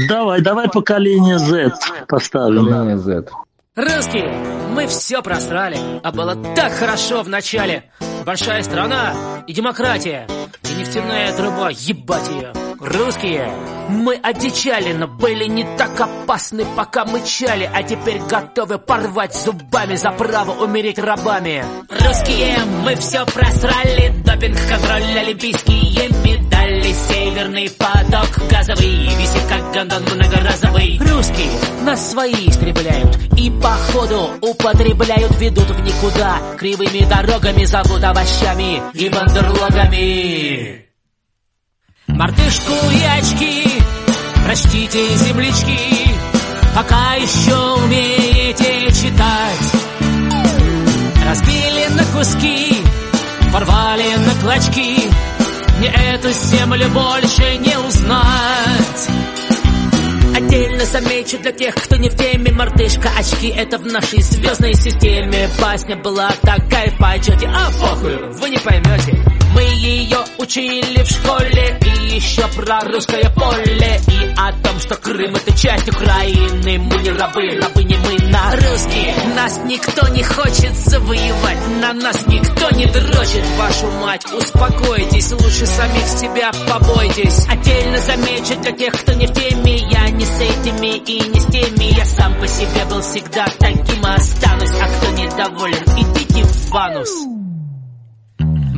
Давай, 0.08 0.40
давай 0.40 0.68
поколение 0.68 1.38
Z 1.38 1.72
поставим. 2.08 2.66
Поколение 2.66 2.98
Z. 2.98 3.28
Русские, 3.76 4.32
мы 4.74 4.86
все 4.86 5.22
просрали, 5.22 5.78
а 6.02 6.12
было 6.12 6.36
так 6.54 6.72
хорошо 6.72 7.22
в 7.22 7.28
начале. 7.28 7.84
Большая 8.26 8.62
страна 8.62 9.14
и 9.46 9.52
демократия, 9.52 10.26
и 10.64 10.74
нефтяная 10.78 11.34
труба, 11.36 11.70
ебать 11.70 12.28
ее. 12.30 12.52
Русские, 12.80 13.52
мы 13.90 14.14
одичали, 14.14 14.94
но 14.94 15.06
были 15.06 15.44
не 15.44 15.64
так 15.76 16.00
опасны, 16.00 16.64
пока 16.74 17.04
мычали, 17.04 17.70
а 17.70 17.82
теперь 17.82 18.18
готовы 18.22 18.78
порвать 18.78 19.34
зубами 19.34 19.96
за 19.96 20.10
право 20.12 20.64
умереть 20.64 20.98
рабами. 20.98 21.62
Русские, 21.90 22.56
мы 22.82 22.96
все 22.96 23.26
просрали, 23.26 24.14
допинг, 24.24 24.56
контроль, 24.66 25.18
олимпийские 25.18 26.08
медали, 26.24 26.94
северный 26.94 27.70
поток 27.70 28.48
газовый, 28.48 29.08
висит 29.18 29.46
как 29.46 29.74
гондон 29.74 30.02
многоразовый. 30.04 30.98
Русские, 31.00 31.50
нас 31.82 32.12
свои 32.12 32.48
истребляют, 32.48 33.14
и 33.36 33.50
походу 33.50 34.30
употребляют, 34.40 35.38
ведут 35.38 35.68
в 35.68 35.80
никуда, 35.82 36.38
кривыми 36.56 37.04
дорогами 37.04 37.66
зовут 37.66 38.02
овощами 38.02 38.80
и 38.94 39.10
бандерлогами. 39.10 40.89
Мартышку 42.14 42.72
и 42.92 43.18
очки, 43.18 43.82
прочтите 44.44 45.16
землячки, 45.16 46.14
пока 46.74 47.14
еще 47.14 47.82
умеете 47.82 48.92
читать. 48.92 49.72
Разбили 51.24 51.86
на 51.94 52.04
куски, 52.06 52.76
порвали 53.52 54.14
на 54.16 54.34
клочки, 54.42 55.10
мне 55.78 55.88
эту 55.88 56.30
землю 56.30 56.88
больше 56.90 57.56
не 57.58 57.78
узнать. 57.78 59.10
Отдельно 60.36 60.84
замечу 60.84 61.38
для 61.38 61.52
тех, 61.52 61.74
кто 61.74 61.96
не 61.96 62.08
в 62.08 62.16
теме 62.16 62.52
Мартышка, 62.52 63.10
очки 63.18 63.48
это 63.48 63.78
в 63.78 63.86
нашей 63.86 64.22
звездной 64.22 64.74
системе 64.74 65.48
Басня 65.60 65.96
была 65.96 66.30
такая 66.42 66.92
по 66.98 67.12
а 67.12 67.70
похуй, 67.80 68.16
вы 68.40 68.50
не 68.50 68.58
поймете 68.58 69.39
Мы 69.54 69.62
ее 69.62 70.18
учили 70.38 71.02
в 71.02 71.08
школе 71.08 71.78
И 71.84 72.14
еще 72.14 72.46
про 72.48 72.80
русское 72.80 73.30
поле 73.30 74.00
И 74.08 74.34
о 74.36 74.52
том, 74.62 74.78
что 74.78 74.94
Крым 74.96 75.34
это 75.34 75.56
часть 75.56 75.88
Украины. 75.88 76.78
Мы 76.78 77.02
не 77.02 77.10
рабы, 77.10 77.58
рабы 77.60 77.84
не 77.84 77.96
мы 77.96 78.18
на 78.28 78.52
русские. 78.52 79.14
Нас 79.34 79.60
никто 79.64 80.06
не 80.08 80.22
хочет 80.22 80.74
завоевать 80.76 81.68
На 81.80 81.92
нас 81.92 82.26
никто 82.26 82.70
не 82.76 82.86
дрочит, 82.86 83.44
вашу 83.58 83.90
мать 84.02 84.26
Успокойтесь, 84.32 85.32
лучше 85.32 85.66
самих 85.66 86.06
себя 86.06 86.52
побойтесь. 86.68 87.46
Отдельно 87.48 87.98
замечу 87.98 88.60
для 88.60 88.72
тех, 88.72 88.92
кто 88.94 89.12
не 89.14 89.26
в 89.26 89.32
теме. 89.32 89.76
Я 89.90 90.10
не 90.10 90.24
с 90.24 90.40
этими 90.40 90.96
и 90.98 91.28
не 91.28 91.40
с 91.40 91.46
теми. 91.46 91.94
Я 91.96 92.04
сам 92.04 92.34
по 92.38 92.46
себе 92.46 92.84
был 92.88 93.00
всегда 93.02 93.46
таким 93.58 94.06
и 94.06 94.14
останусь. 94.14 94.70
А 94.80 94.88
кто 94.88 95.10
недоволен, 95.12 95.84
идите 95.96 96.44
в 96.44 96.76
анус 96.76 97.39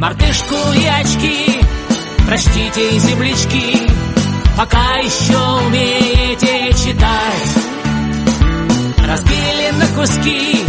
Мартышку 0.02 0.56
и 0.74 0.84
очки, 0.84 1.60
прочтите 2.26 2.98
землячки 2.98 3.88
Пока 4.56 4.96
еще 4.96 5.38
умеете 5.64 6.72
читать 6.72 7.56
Разбили 8.98 9.70
на 9.70 9.86
куски, 9.96 10.64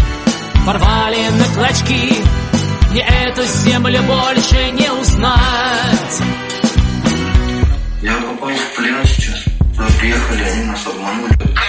порвали 0.67 1.29
на 1.29 1.45
клочки 1.55 2.13
Мне 2.91 3.01
эту 3.01 3.43
землю 3.43 4.03
больше 4.03 4.69
не 4.73 4.91
узнать 4.91 6.21
Я 8.03 8.13
попал 8.13 8.51
в 8.51 8.75
плен 8.77 9.03
сейчас. 9.03 9.45
Мы 9.79 9.85
приехали, 9.99 10.43
они 10.43 10.65
нас 10.65 10.85
обманули. 10.85 11.62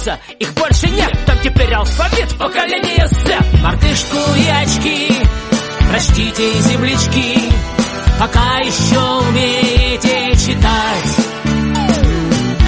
Метаться 0.00 0.18
Их 0.38 0.52
больше 0.54 0.88
нет, 0.88 1.12
там 1.26 1.38
теперь 1.42 1.72
алфавит 1.74 2.36
поколения 2.36 3.06
Z 3.06 3.38
Мартышку 3.62 4.16
и 4.36 4.48
очки 4.48 5.12
Прочтите 5.90 6.60
землячки 6.62 7.52
Пока 8.18 8.58
еще 8.58 9.00
умеете 9.28 10.36
читать. 10.36 11.26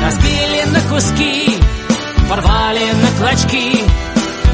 Разбили 0.02 0.64
на 0.72 0.80
куски 0.88 1.58
порвали 2.26 2.90
на 2.92 3.18
клочки. 3.18 3.84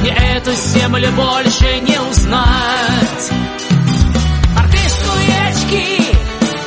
Мне 0.00 0.10
эту 0.10 0.50
землю 0.52 1.08
больше 1.12 1.80
не 1.82 2.00
узнать. 2.00 3.30
Мартышку 4.56 5.12
и 5.24 5.48
очки, 5.48 6.16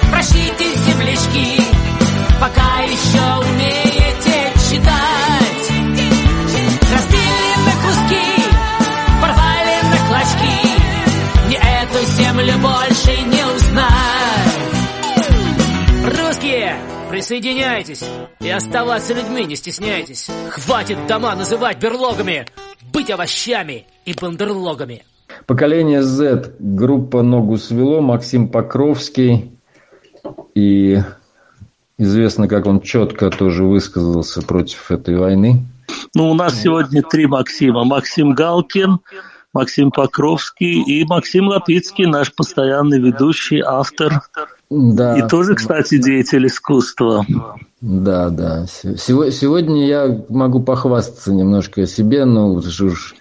прочтите 0.09 0.75
землячки 0.87 1.61
Пока 2.39 2.83
еще 2.83 3.49
умеете 3.49 3.90
присоединяйтесь 17.21 18.03
и 18.39 18.49
оставаться 18.49 19.13
людьми 19.13 19.45
не 19.45 19.55
стесняйтесь. 19.55 20.27
Хватит 20.49 21.05
дома 21.07 21.35
называть 21.35 21.79
берлогами, 21.79 22.47
быть 22.91 23.11
овощами 23.11 23.85
и 24.05 24.15
бандерлогами. 24.19 25.03
Поколение 25.45 26.01
Z, 26.01 26.55
группа 26.57 27.21
«Ногу 27.21 27.57
свело», 27.57 28.01
Максим 28.01 28.49
Покровский. 28.49 29.51
И 30.55 30.97
известно, 31.99 32.47
как 32.47 32.65
он 32.65 32.81
четко 32.81 33.29
тоже 33.29 33.65
высказался 33.65 34.41
против 34.41 34.89
этой 34.89 35.15
войны. 35.15 35.63
Ну, 36.15 36.31
у 36.31 36.33
нас 36.33 36.59
сегодня 36.59 37.03
три 37.03 37.27
Максима. 37.27 37.83
Максим 37.83 38.33
Галкин, 38.33 38.97
Максим 39.53 39.91
Покровский 39.91 40.81
и 40.81 41.05
Максим 41.05 41.49
Лапицкий, 41.49 42.07
наш 42.07 42.33
постоянный 42.33 42.99
ведущий, 42.99 43.59
автор 43.59 44.23
Да, 44.73 45.17
и 45.17 45.27
тоже, 45.27 45.55
кстати, 45.55 45.97
деятель 46.01 46.47
искусства. 46.47 47.25
да, 47.81 48.29
да. 48.29 48.65
Сего- 48.67 49.29
Сегодня 49.29 49.85
я 49.85 50.23
могу 50.29 50.61
похвастаться 50.61 51.33
немножко 51.33 51.81
о 51.81 51.85
себе, 51.85 52.23
но 52.23 52.53
уж 52.53 53.15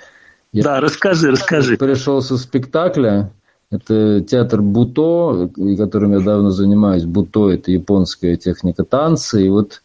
я 0.53 0.63
Да, 0.63 0.81
расскажи, 0.81 1.33
расскажи. 1.33 1.77
пришел 1.77 2.23
со 2.23 2.37
спектакля. 2.39 3.33
Это 3.73 4.21
театр 4.21 4.63
Буто, 4.63 5.51
которым 5.77 6.13
я 6.13 6.21
давно 6.21 6.51
занимаюсь. 6.51 7.05
Буто– 7.05 7.51
это 7.53 7.73
японская 7.73 8.37
техника 8.37 8.85
танца. 8.85 9.41
И 9.41 9.49
вот 9.49 9.83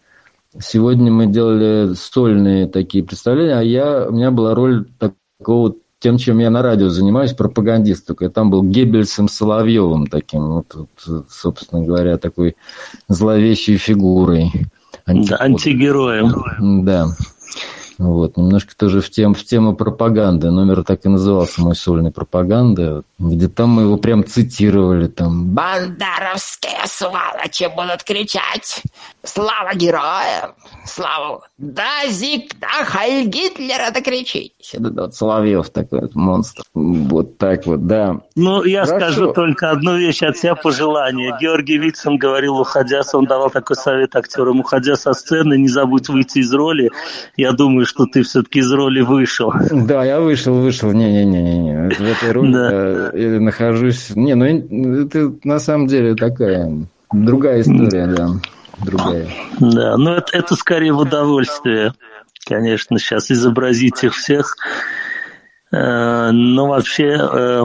сегодня 0.59 1.11
мы 1.11 1.25
делали 1.25 1.93
сольные 1.95 2.67
такие 2.67 3.03
представления, 3.03 3.57
а 3.57 3.63
я, 3.63 4.05
у 4.07 4.11
меня 4.11 4.29
была 4.31 4.53
роль 4.53 4.85
такого 5.39 5.75
тем, 6.05 6.19
чем 6.19 6.37
я 6.37 6.51
на 6.51 6.61
радио 6.61 6.89
занимаюсь, 6.89 7.33
пропагандист. 7.33 8.11
Я 8.19 8.29
там 8.29 8.51
был 8.51 8.61
Геббельсом 8.61 9.27
Соловьевым 9.27 10.05
таким, 10.05 10.51
вот, 10.51 10.75
вот, 10.75 11.25
собственно 11.31 11.83
говоря, 11.83 12.19
такой 12.19 12.55
зловещей 13.09 13.77
фигурой. 13.77 14.51
Да, 15.07 15.37
антигероем. 15.39 16.85
Да. 16.85 17.07
Вот, 17.97 18.37
немножко 18.37 18.75
тоже 18.77 19.01
в, 19.01 19.09
тем, 19.09 19.33
в 19.33 19.43
тему 19.43 19.75
пропаганды. 19.75 20.51
Номер 20.51 20.83
так 20.83 21.07
и 21.07 21.09
назывался 21.09 21.63
«Мой 21.63 21.75
сольный 21.75 22.11
пропаганда», 22.11 23.01
где 23.17 23.47
там 23.47 23.69
мы 23.69 23.83
его 23.83 23.97
прям 23.97 24.25
цитировали. 24.25 25.07
Там, 25.07 25.53
Бандеровские 25.53 26.85
сволочи 26.85 27.69
будут 27.73 28.03
кричать 28.03 28.81
«Слава 29.23 29.73
героям! 29.73 30.53
Славу! 30.85 31.41
Да, 31.57 32.07
Зик, 32.09 32.59
да, 32.59 32.83
Хайль 32.83 33.27
Гитлера, 33.27 33.91
да 33.93 34.01
кричите!» 34.01 34.79
вот, 34.79 35.15
Соловьев 35.15 35.69
такой 35.69 36.01
вот 36.01 36.15
монстр. 36.15 36.63
Вот 36.73 37.37
так 37.37 37.65
вот, 37.65 37.87
да. 37.87 38.19
Ну, 38.35 38.63
я 38.63 38.85
Хорошо. 38.85 39.05
скажу 39.11 39.33
только 39.33 39.71
одну 39.71 39.97
вещь 39.97 40.21
от 40.21 40.37
себя 40.37 40.55
пожелание. 40.55 41.37
Георгий 41.39 41.77
Вицин 41.77 42.17
говорил, 42.17 42.59
уходя, 42.59 43.01
он 43.13 43.25
давал 43.25 43.49
такой 43.49 43.77
совет 43.77 44.15
актерам, 44.15 44.59
уходя 44.59 44.95
со 44.95 45.13
сцены, 45.13 45.57
не 45.57 45.69
забудь 45.69 46.09
выйти 46.09 46.39
из 46.39 46.53
роли. 46.53 46.91
Я 47.37 47.53
думаю, 47.53 47.85
что 47.85 48.05
ты 48.05 48.23
все-таки 48.23 48.59
из 48.59 48.71
роли 48.71 49.01
вышел. 49.01 49.53
Да, 49.71 50.03
я 50.03 50.19
вышел, 50.19 50.55
вышел. 50.55 50.91
Не-не-не-не. 50.91 51.89
В 51.95 52.01
этой 52.01 52.31
роли 52.31 52.51
Да. 52.51 53.04
Я 53.13 53.39
нахожусь... 53.39 54.11
Не, 54.15 54.35
ну 54.35 54.45
это 54.45 55.33
на 55.43 55.59
самом 55.59 55.87
деле 55.87 56.15
такая 56.15 56.87
другая 57.11 57.61
история, 57.61 58.07
да. 58.07 58.29
Другая. 58.83 59.27
Да, 59.59 59.97
но 59.97 60.15
это, 60.15 60.37
это 60.37 60.55
скорее 60.55 60.91
в 60.91 60.99
удовольствие, 60.99 61.93
конечно, 62.45 62.99
сейчас 62.99 63.31
изобразить 63.31 64.03
их 64.03 64.13
всех. 64.13 64.55
Э, 65.71 66.31
Но 66.31 66.67
вообще 66.67 67.17
э, 67.17 67.63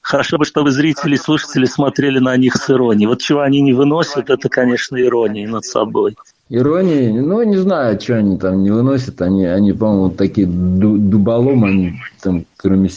хорошо 0.00 0.38
бы, 0.38 0.44
чтобы 0.44 0.70
зрители 0.70 1.14
и 1.14 1.18
слушатели 1.18 1.64
смотрели 1.64 2.18
на 2.18 2.36
них 2.36 2.54
с 2.56 2.70
иронией. 2.70 3.08
Вот 3.08 3.20
чего 3.20 3.40
они 3.40 3.60
не 3.60 3.72
выносят, 3.72 4.30
это, 4.30 4.48
конечно, 4.48 5.00
ирония 5.00 5.48
над 5.48 5.64
собой. 5.64 6.16
Иронии, 6.54 7.18
ну, 7.18 7.42
не 7.44 7.56
знаю, 7.56 7.98
что 7.98 8.16
они 8.16 8.36
там 8.36 8.62
не 8.62 8.70
выносят. 8.70 9.22
Они, 9.22 9.46
они 9.46 9.72
по-моему, 9.72 10.10
такие 10.10 10.46
дуболом, 10.46 11.64
они 11.64 11.94
там, 12.22 12.44
кроме... 12.58 12.90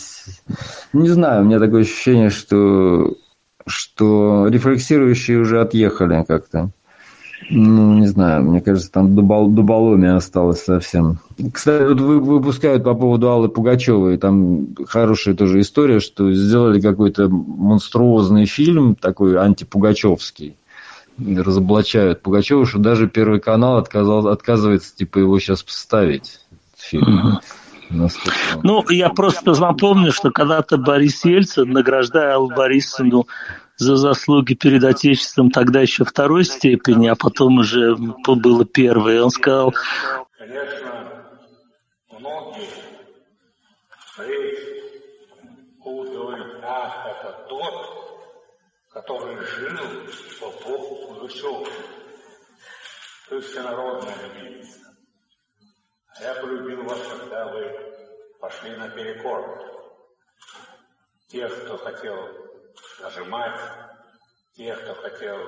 Не 0.91 1.07
знаю, 1.07 1.41
у 1.41 1.45
меня 1.45 1.59
такое 1.59 1.83
ощущение, 1.83 2.29
что, 2.29 3.13
что 3.65 4.47
рефлексирующие 4.49 5.39
уже 5.39 5.61
отъехали 5.61 6.25
как-то. 6.27 6.71
Ну, 7.49 7.97
не 7.99 8.07
знаю, 8.07 8.43
мне 8.43 8.59
кажется, 8.59 8.91
там 8.91 9.15
дубол, 9.15 9.49
дуболомия 9.49 10.17
осталось 10.17 10.61
совсем. 10.61 11.19
Кстати, 11.53 11.83
вот 11.83 12.01
вы, 12.01 12.19
выпускают 12.19 12.83
по 12.83 12.93
поводу 12.93 13.29
Аллы 13.29 13.47
Пугачевой, 13.47 14.17
там 14.17 14.75
хорошая 14.85 15.33
тоже 15.33 15.61
история, 15.61 16.01
что 16.01 16.33
сделали 16.33 16.81
какой-то 16.81 17.29
монструозный 17.29 18.47
фильм, 18.47 18.95
такой 18.95 19.37
антипугачевский 19.37 20.57
разоблачают 21.17 22.21
Пугачева, 22.21 22.65
что 22.65 22.79
даже 22.79 23.07
Первый 23.07 23.39
канал 23.39 23.77
отказал, 23.77 24.27
отказывается 24.27 24.95
типа 24.95 25.19
его 25.19 25.39
сейчас 25.39 25.63
поставить. 25.63 26.39
Фильм. 26.77 27.39
Ну, 27.89 28.89
я 28.89 29.09
просто 29.09 29.59
напомню, 29.59 30.11
что 30.11 30.31
когда-то 30.31 30.77
Борис 30.77 31.23
Ельцин, 31.23 31.71
награждая 31.71 32.35
Аллу 32.35 32.49
Борисовну 32.49 33.27
за 33.77 33.95
заслуги 33.95 34.53
перед 34.53 34.83
Отечеством 34.83 35.51
тогда 35.51 35.81
еще 35.81 36.03
второй 36.05 36.45
степени, 36.45 37.07
а 37.07 37.15
потом 37.15 37.59
уже 37.59 37.95
было 37.95 38.65
первое, 38.65 39.21
он 39.21 39.29
сказал... 39.29 39.73
Конечно, 40.37 40.91
многие 42.09 42.69
будут 45.83 46.13
говорить, 46.13 46.45
ах, 46.63 47.07
это 47.07 47.45
тот, 47.49 47.73
который 48.95 49.37
жил 49.43 49.75
в 49.75 50.41
эпоху 50.41 51.07
Пугачева. 51.07 51.67
Ты 53.27 53.41
всенародная 53.41 54.15
любимица. 54.23 54.95
А 56.15 56.23
я 56.23 56.35
полюбил 56.35 56.85
вас, 56.85 57.05
когда 57.09 57.45
вы 57.47 58.37
пошли 58.39 58.73
на 58.77 58.87
перекор. 58.87 59.99
Тех, 61.27 61.65
кто 61.65 61.77
хотел 61.77 62.15
нажимать, 63.01 63.59
тех, 64.53 64.81
кто 64.81 64.95
хотел 64.95 65.39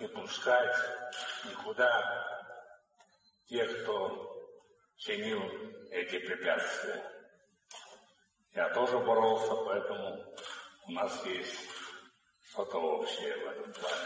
не 0.00 0.08
пускать 0.08 0.76
никуда, 1.48 2.50
тех, 3.44 3.84
кто 3.84 4.44
чинил 4.96 5.40
эти 5.92 6.18
препятствия. 6.18 7.00
Я 8.54 8.70
тоже 8.70 8.98
боролся, 8.98 9.54
поэтому 9.54 10.34
у 10.88 10.90
нас 10.90 11.24
есть 11.26 11.85
что-то 12.56 12.78
общее 12.78 13.34
в 13.34 13.50
этом 13.50 13.72
плане. 13.72 13.96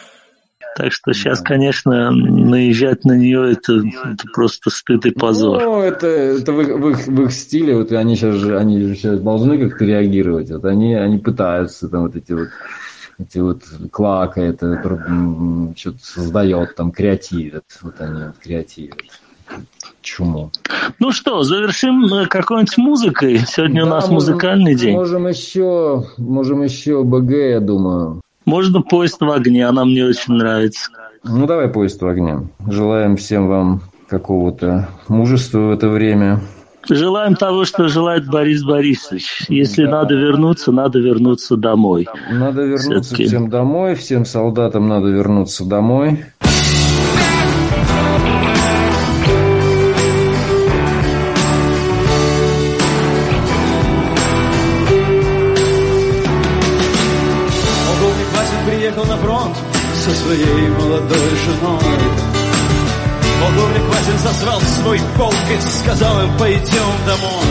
Так 0.77 0.93
что 0.93 1.13
сейчас, 1.13 1.41
конечно, 1.41 2.11
наезжать 2.11 3.05
на 3.05 3.17
нее 3.17 3.53
это, 3.53 3.79
это 3.79 4.25
просто 4.33 4.71
стыд 4.71 5.07
и 5.07 5.11
позор. 5.11 5.63
Ну, 5.63 5.83
это, 5.83 6.07
это 6.07 6.53
в, 6.53 6.61
их, 6.61 6.69
в, 6.69 6.89
их, 6.91 7.07
в 7.07 7.23
их 7.23 7.33
стиле, 7.33 7.77
вот 7.77 7.93
они 7.93 8.17
сейчас 8.17 8.37
же, 8.37 8.59
они 8.59 8.81
же 8.81 8.95
сейчас 8.95 9.21
должны 9.21 9.59
как-то 9.59 9.85
реагировать. 9.85 10.51
Вот 10.51 10.65
они, 10.65 10.95
они 10.95 11.19
пытаются, 11.19 11.89
там 11.89 12.03
вот 12.03 12.17
эти 12.17 12.33
вот 12.33 12.49
эти 13.19 13.39
вот 13.39 13.63
клака, 13.91 14.41
это 14.41 14.81
что-то 15.77 15.99
создает, 16.03 16.75
там 16.75 16.91
креативит. 16.91 17.65
Вот 17.83 18.01
они 18.01 18.25
вот 18.25 18.39
креативят. 18.39 18.99
Чуму. 20.03 20.51
Ну 20.99 21.13
что, 21.13 21.43
завершим 21.43 22.05
э, 22.07 22.27
какой-нибудь 22.27 22.79
музыкой. 22.79 23.39
Сегодня 23.47 23.83
да, 23.83 23.87
у 23.87 23.91
нас 23.91 24.05
можем, 24.05 24.15
музыкальный 24.15 24.75
день. 24.75 24.95
Можем 24.95 25.27
еще, 25.27 26.07
можем 26.17 26.63
еще 26.63 27.03
БГ, 27.03 27.31
я 27.31 27.61
думаю. 27.61 28.23
Можно 28.51 28.83
поезд 28.83 29.21
в 29.21 29.31
огне, 29.31 29.65
она 29.65 29.85
мне 29.85 30.05
очень 30.05 30.35
нравится. 30.35 30.91
Ну, 31.23 31.47
давай 31.47 31.69
поезд 31.69 32.03
в 32.03 32.09
огне. 32.09 32.49
Желаем 32.67 33.17
всем 33.17 33.47
вам 33.47 33.83
какого-то 34.09 34.89
мужества 35.07 35.61
в 35.61 35.71
это 35.71 35.89
время. 35.89 36.41
Желаем 36.89 37.37
того, 37.37 37.65
что 37.65 37.87
желает 37.87 38.27
Борис 38.29 38.65
Борисович. 38.65 39.45
Если 39.49 39.85
да. 39.85 39.91
надо 39.93 40.17
вернуться, 40.17 40.73
надо 40.73 40.99
вернуться 40.99 41.57
домой. 41.57 42.09
Надо 42.33 42.63
вернуться 42.63 43.15
Все-таки. 43.15 43.27
всем 43.27 43.51
домой, 43.51 43.95
всем 43.95 44.25
солдатам 44.25 44.89
надо 44.89 45.07
вернуться 45.07 45.65
домой. 45.65 46.25
Полковник 63.51 63.83
Васин 63.83 64.19
засрал 64.19 64.61
свой 64.61 65.01
полк 65.19 65.35
и 65.51 65.61
сказал 65.61 66.23
им, 66.23 66.39
пойдем 66.39 66.93
домой. 67.05 67.45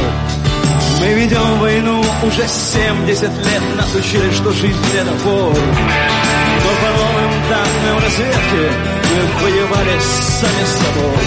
Мы 1.02 1.14
ведем 1.14 1.60
войну 1.60 2.02
уже 2.24 2.48
70 2.48 3.22
лет, 3.22 3.64
нас 3.76 3.94
учили, 3.96 4.32
что 4.32 4.52
жизнь 4.54 4.78
это 4.96 5.12
бой. 5.26 5.54
Но 5.54 6.70
по 6.82 6.90
новым 6.98 7.32
данным 7.50 8.04
разведки 8.04 8.72
мы 9.10 9.44
воевали 9.44 10.00
сами 10.00 10.66
с 10.66 10.72
собой. 10.72 11.24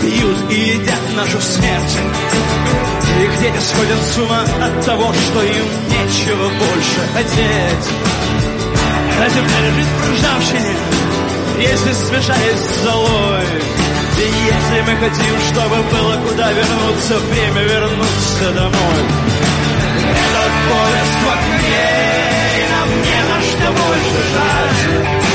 Пьют 0.00 0.50
и 0.50 0.54
едят 0.54 1.00
нашу 1.14 1.40
смерть. 1.40 1.96
Их 3.22 3.40
дети 3.40 3.58
сходят 3.58 4.02
с 4.02 4.18
ума 4.18 4.42
от 4.42 4.84
того, 4.84 5.12
что 5.12 5.42
им 5.42 5.66
нечего 5.88 6.48
больше 6.48 7.00
хотеть. 7.14 7.86
На 9.18 9.28
земле 9.28 9.56
лежит 9.66 9.86
в 9.86 10.12
ржавчине, 10.12 10.76
если 11.58 11.92
смешаясь 11.92 12.60
с 12.60 12.84
золой. 12.84 13.44
И 14.16 14.22
если 14.22 14.80
мы 14.82 14.96
хотим, 14.96 15.34
чтобы 15.50 15.76
было 15.90 16.16
куда 16.26 16.52
вернуться, 16.52 17.18
время 17.18 17.62
вернуться 17.62 18.52
домой. 18.54 19.02
Этот 20.10 20.52
поезд 20.68 21.16
в 21.20 21.28
окне, 21.28 21.88
и 22.56 22.70
нам 22.70 22.88
не 23.02 23.20
на 23.28 23.40
что 23.42 23.72
больше 23.72 24.20
жать. 24.32 25.29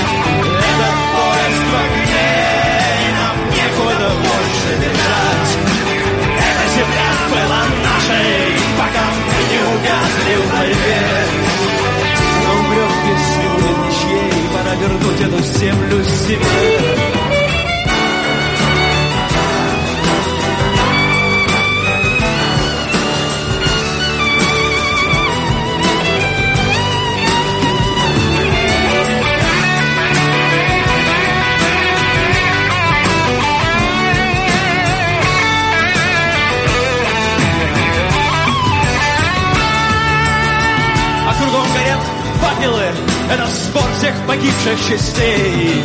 Земля 7.27 7.47
была 7.47 7.74
частей. 44.77 45.83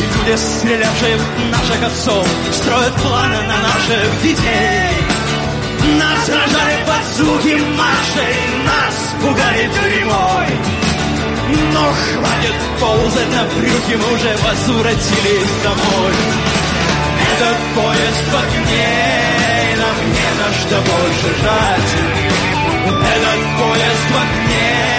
И 0.00 0.02
люди, 0.02 0.36
стрелявшие 0.36 1.16
в 1.16 1.50
наших 1.50 1.82
отцов, 1.84 2.26
строят 2.52 2.94
планы 2.96 3.42
на 3.42 3.58
наших 3.58 4.22
детей. 4.22 4.90
Нас 5.98 6.28
рожали 6.28 6.84
под 6.86 7.04
звуки 7.16 7.54
маршей, 7.76 8.36
нас 8.64 8.94
пугали 9.20 9.70
тюрьмой. 9.74 10.80
Но 11.72 11.92
хватит 11.92 12.54
ползать 12.80 13.30
на 13.32 13.44
брюхе, 13.44 13.96
мы 13.96 14.14
уже 14.14 14.36
возвратились 14.44 15.52
домой. 15.64 16.14
Этот 17.32 17.58
поезд 17.74 18.24
в 18.30 18.36
огне, 18.36 19.76
нам 19.76 19.96
не 20.14 20.30
на 20.38 20.48
что 20.60 20.76
больше 20.76 21.28
жать. 21.42 21.92
Этот 22.86 23.40
поезд 23.58 24.06
в 24.10 24.16
огне, 24.16 24.90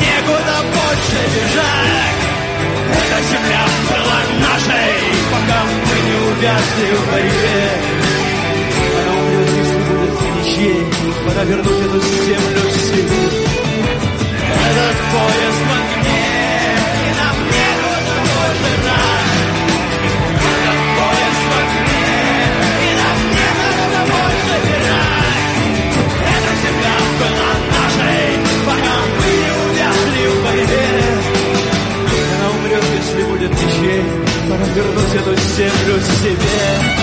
некуда 0.00 0.56
больше 0.74 1.20
бежать. 1.34 2.25
счастье 6.46 6.94
в 6.94 7.10
борьбе. 7.10 7.58
Она 8.98 9.12
умрет, 9.20 9.50
если 9.58 9.78
будет 9.78 10.14
ничей, 10.36 10.86
пора 11.26 11.44
вернуть 11.44 11.86
эту 11.86 12.00
землю 12.00 12.62
в 12.68 12.76
силу. 12.76 13.20
Этот 14.68 14.96
поезд 15.12 15.60
магнит. 15.68 16.05
Se 35.16 35.22
eu 35.22 35.26
não 35.28 35.34
sempre 35.34 35.96
estiver 35.98 36.95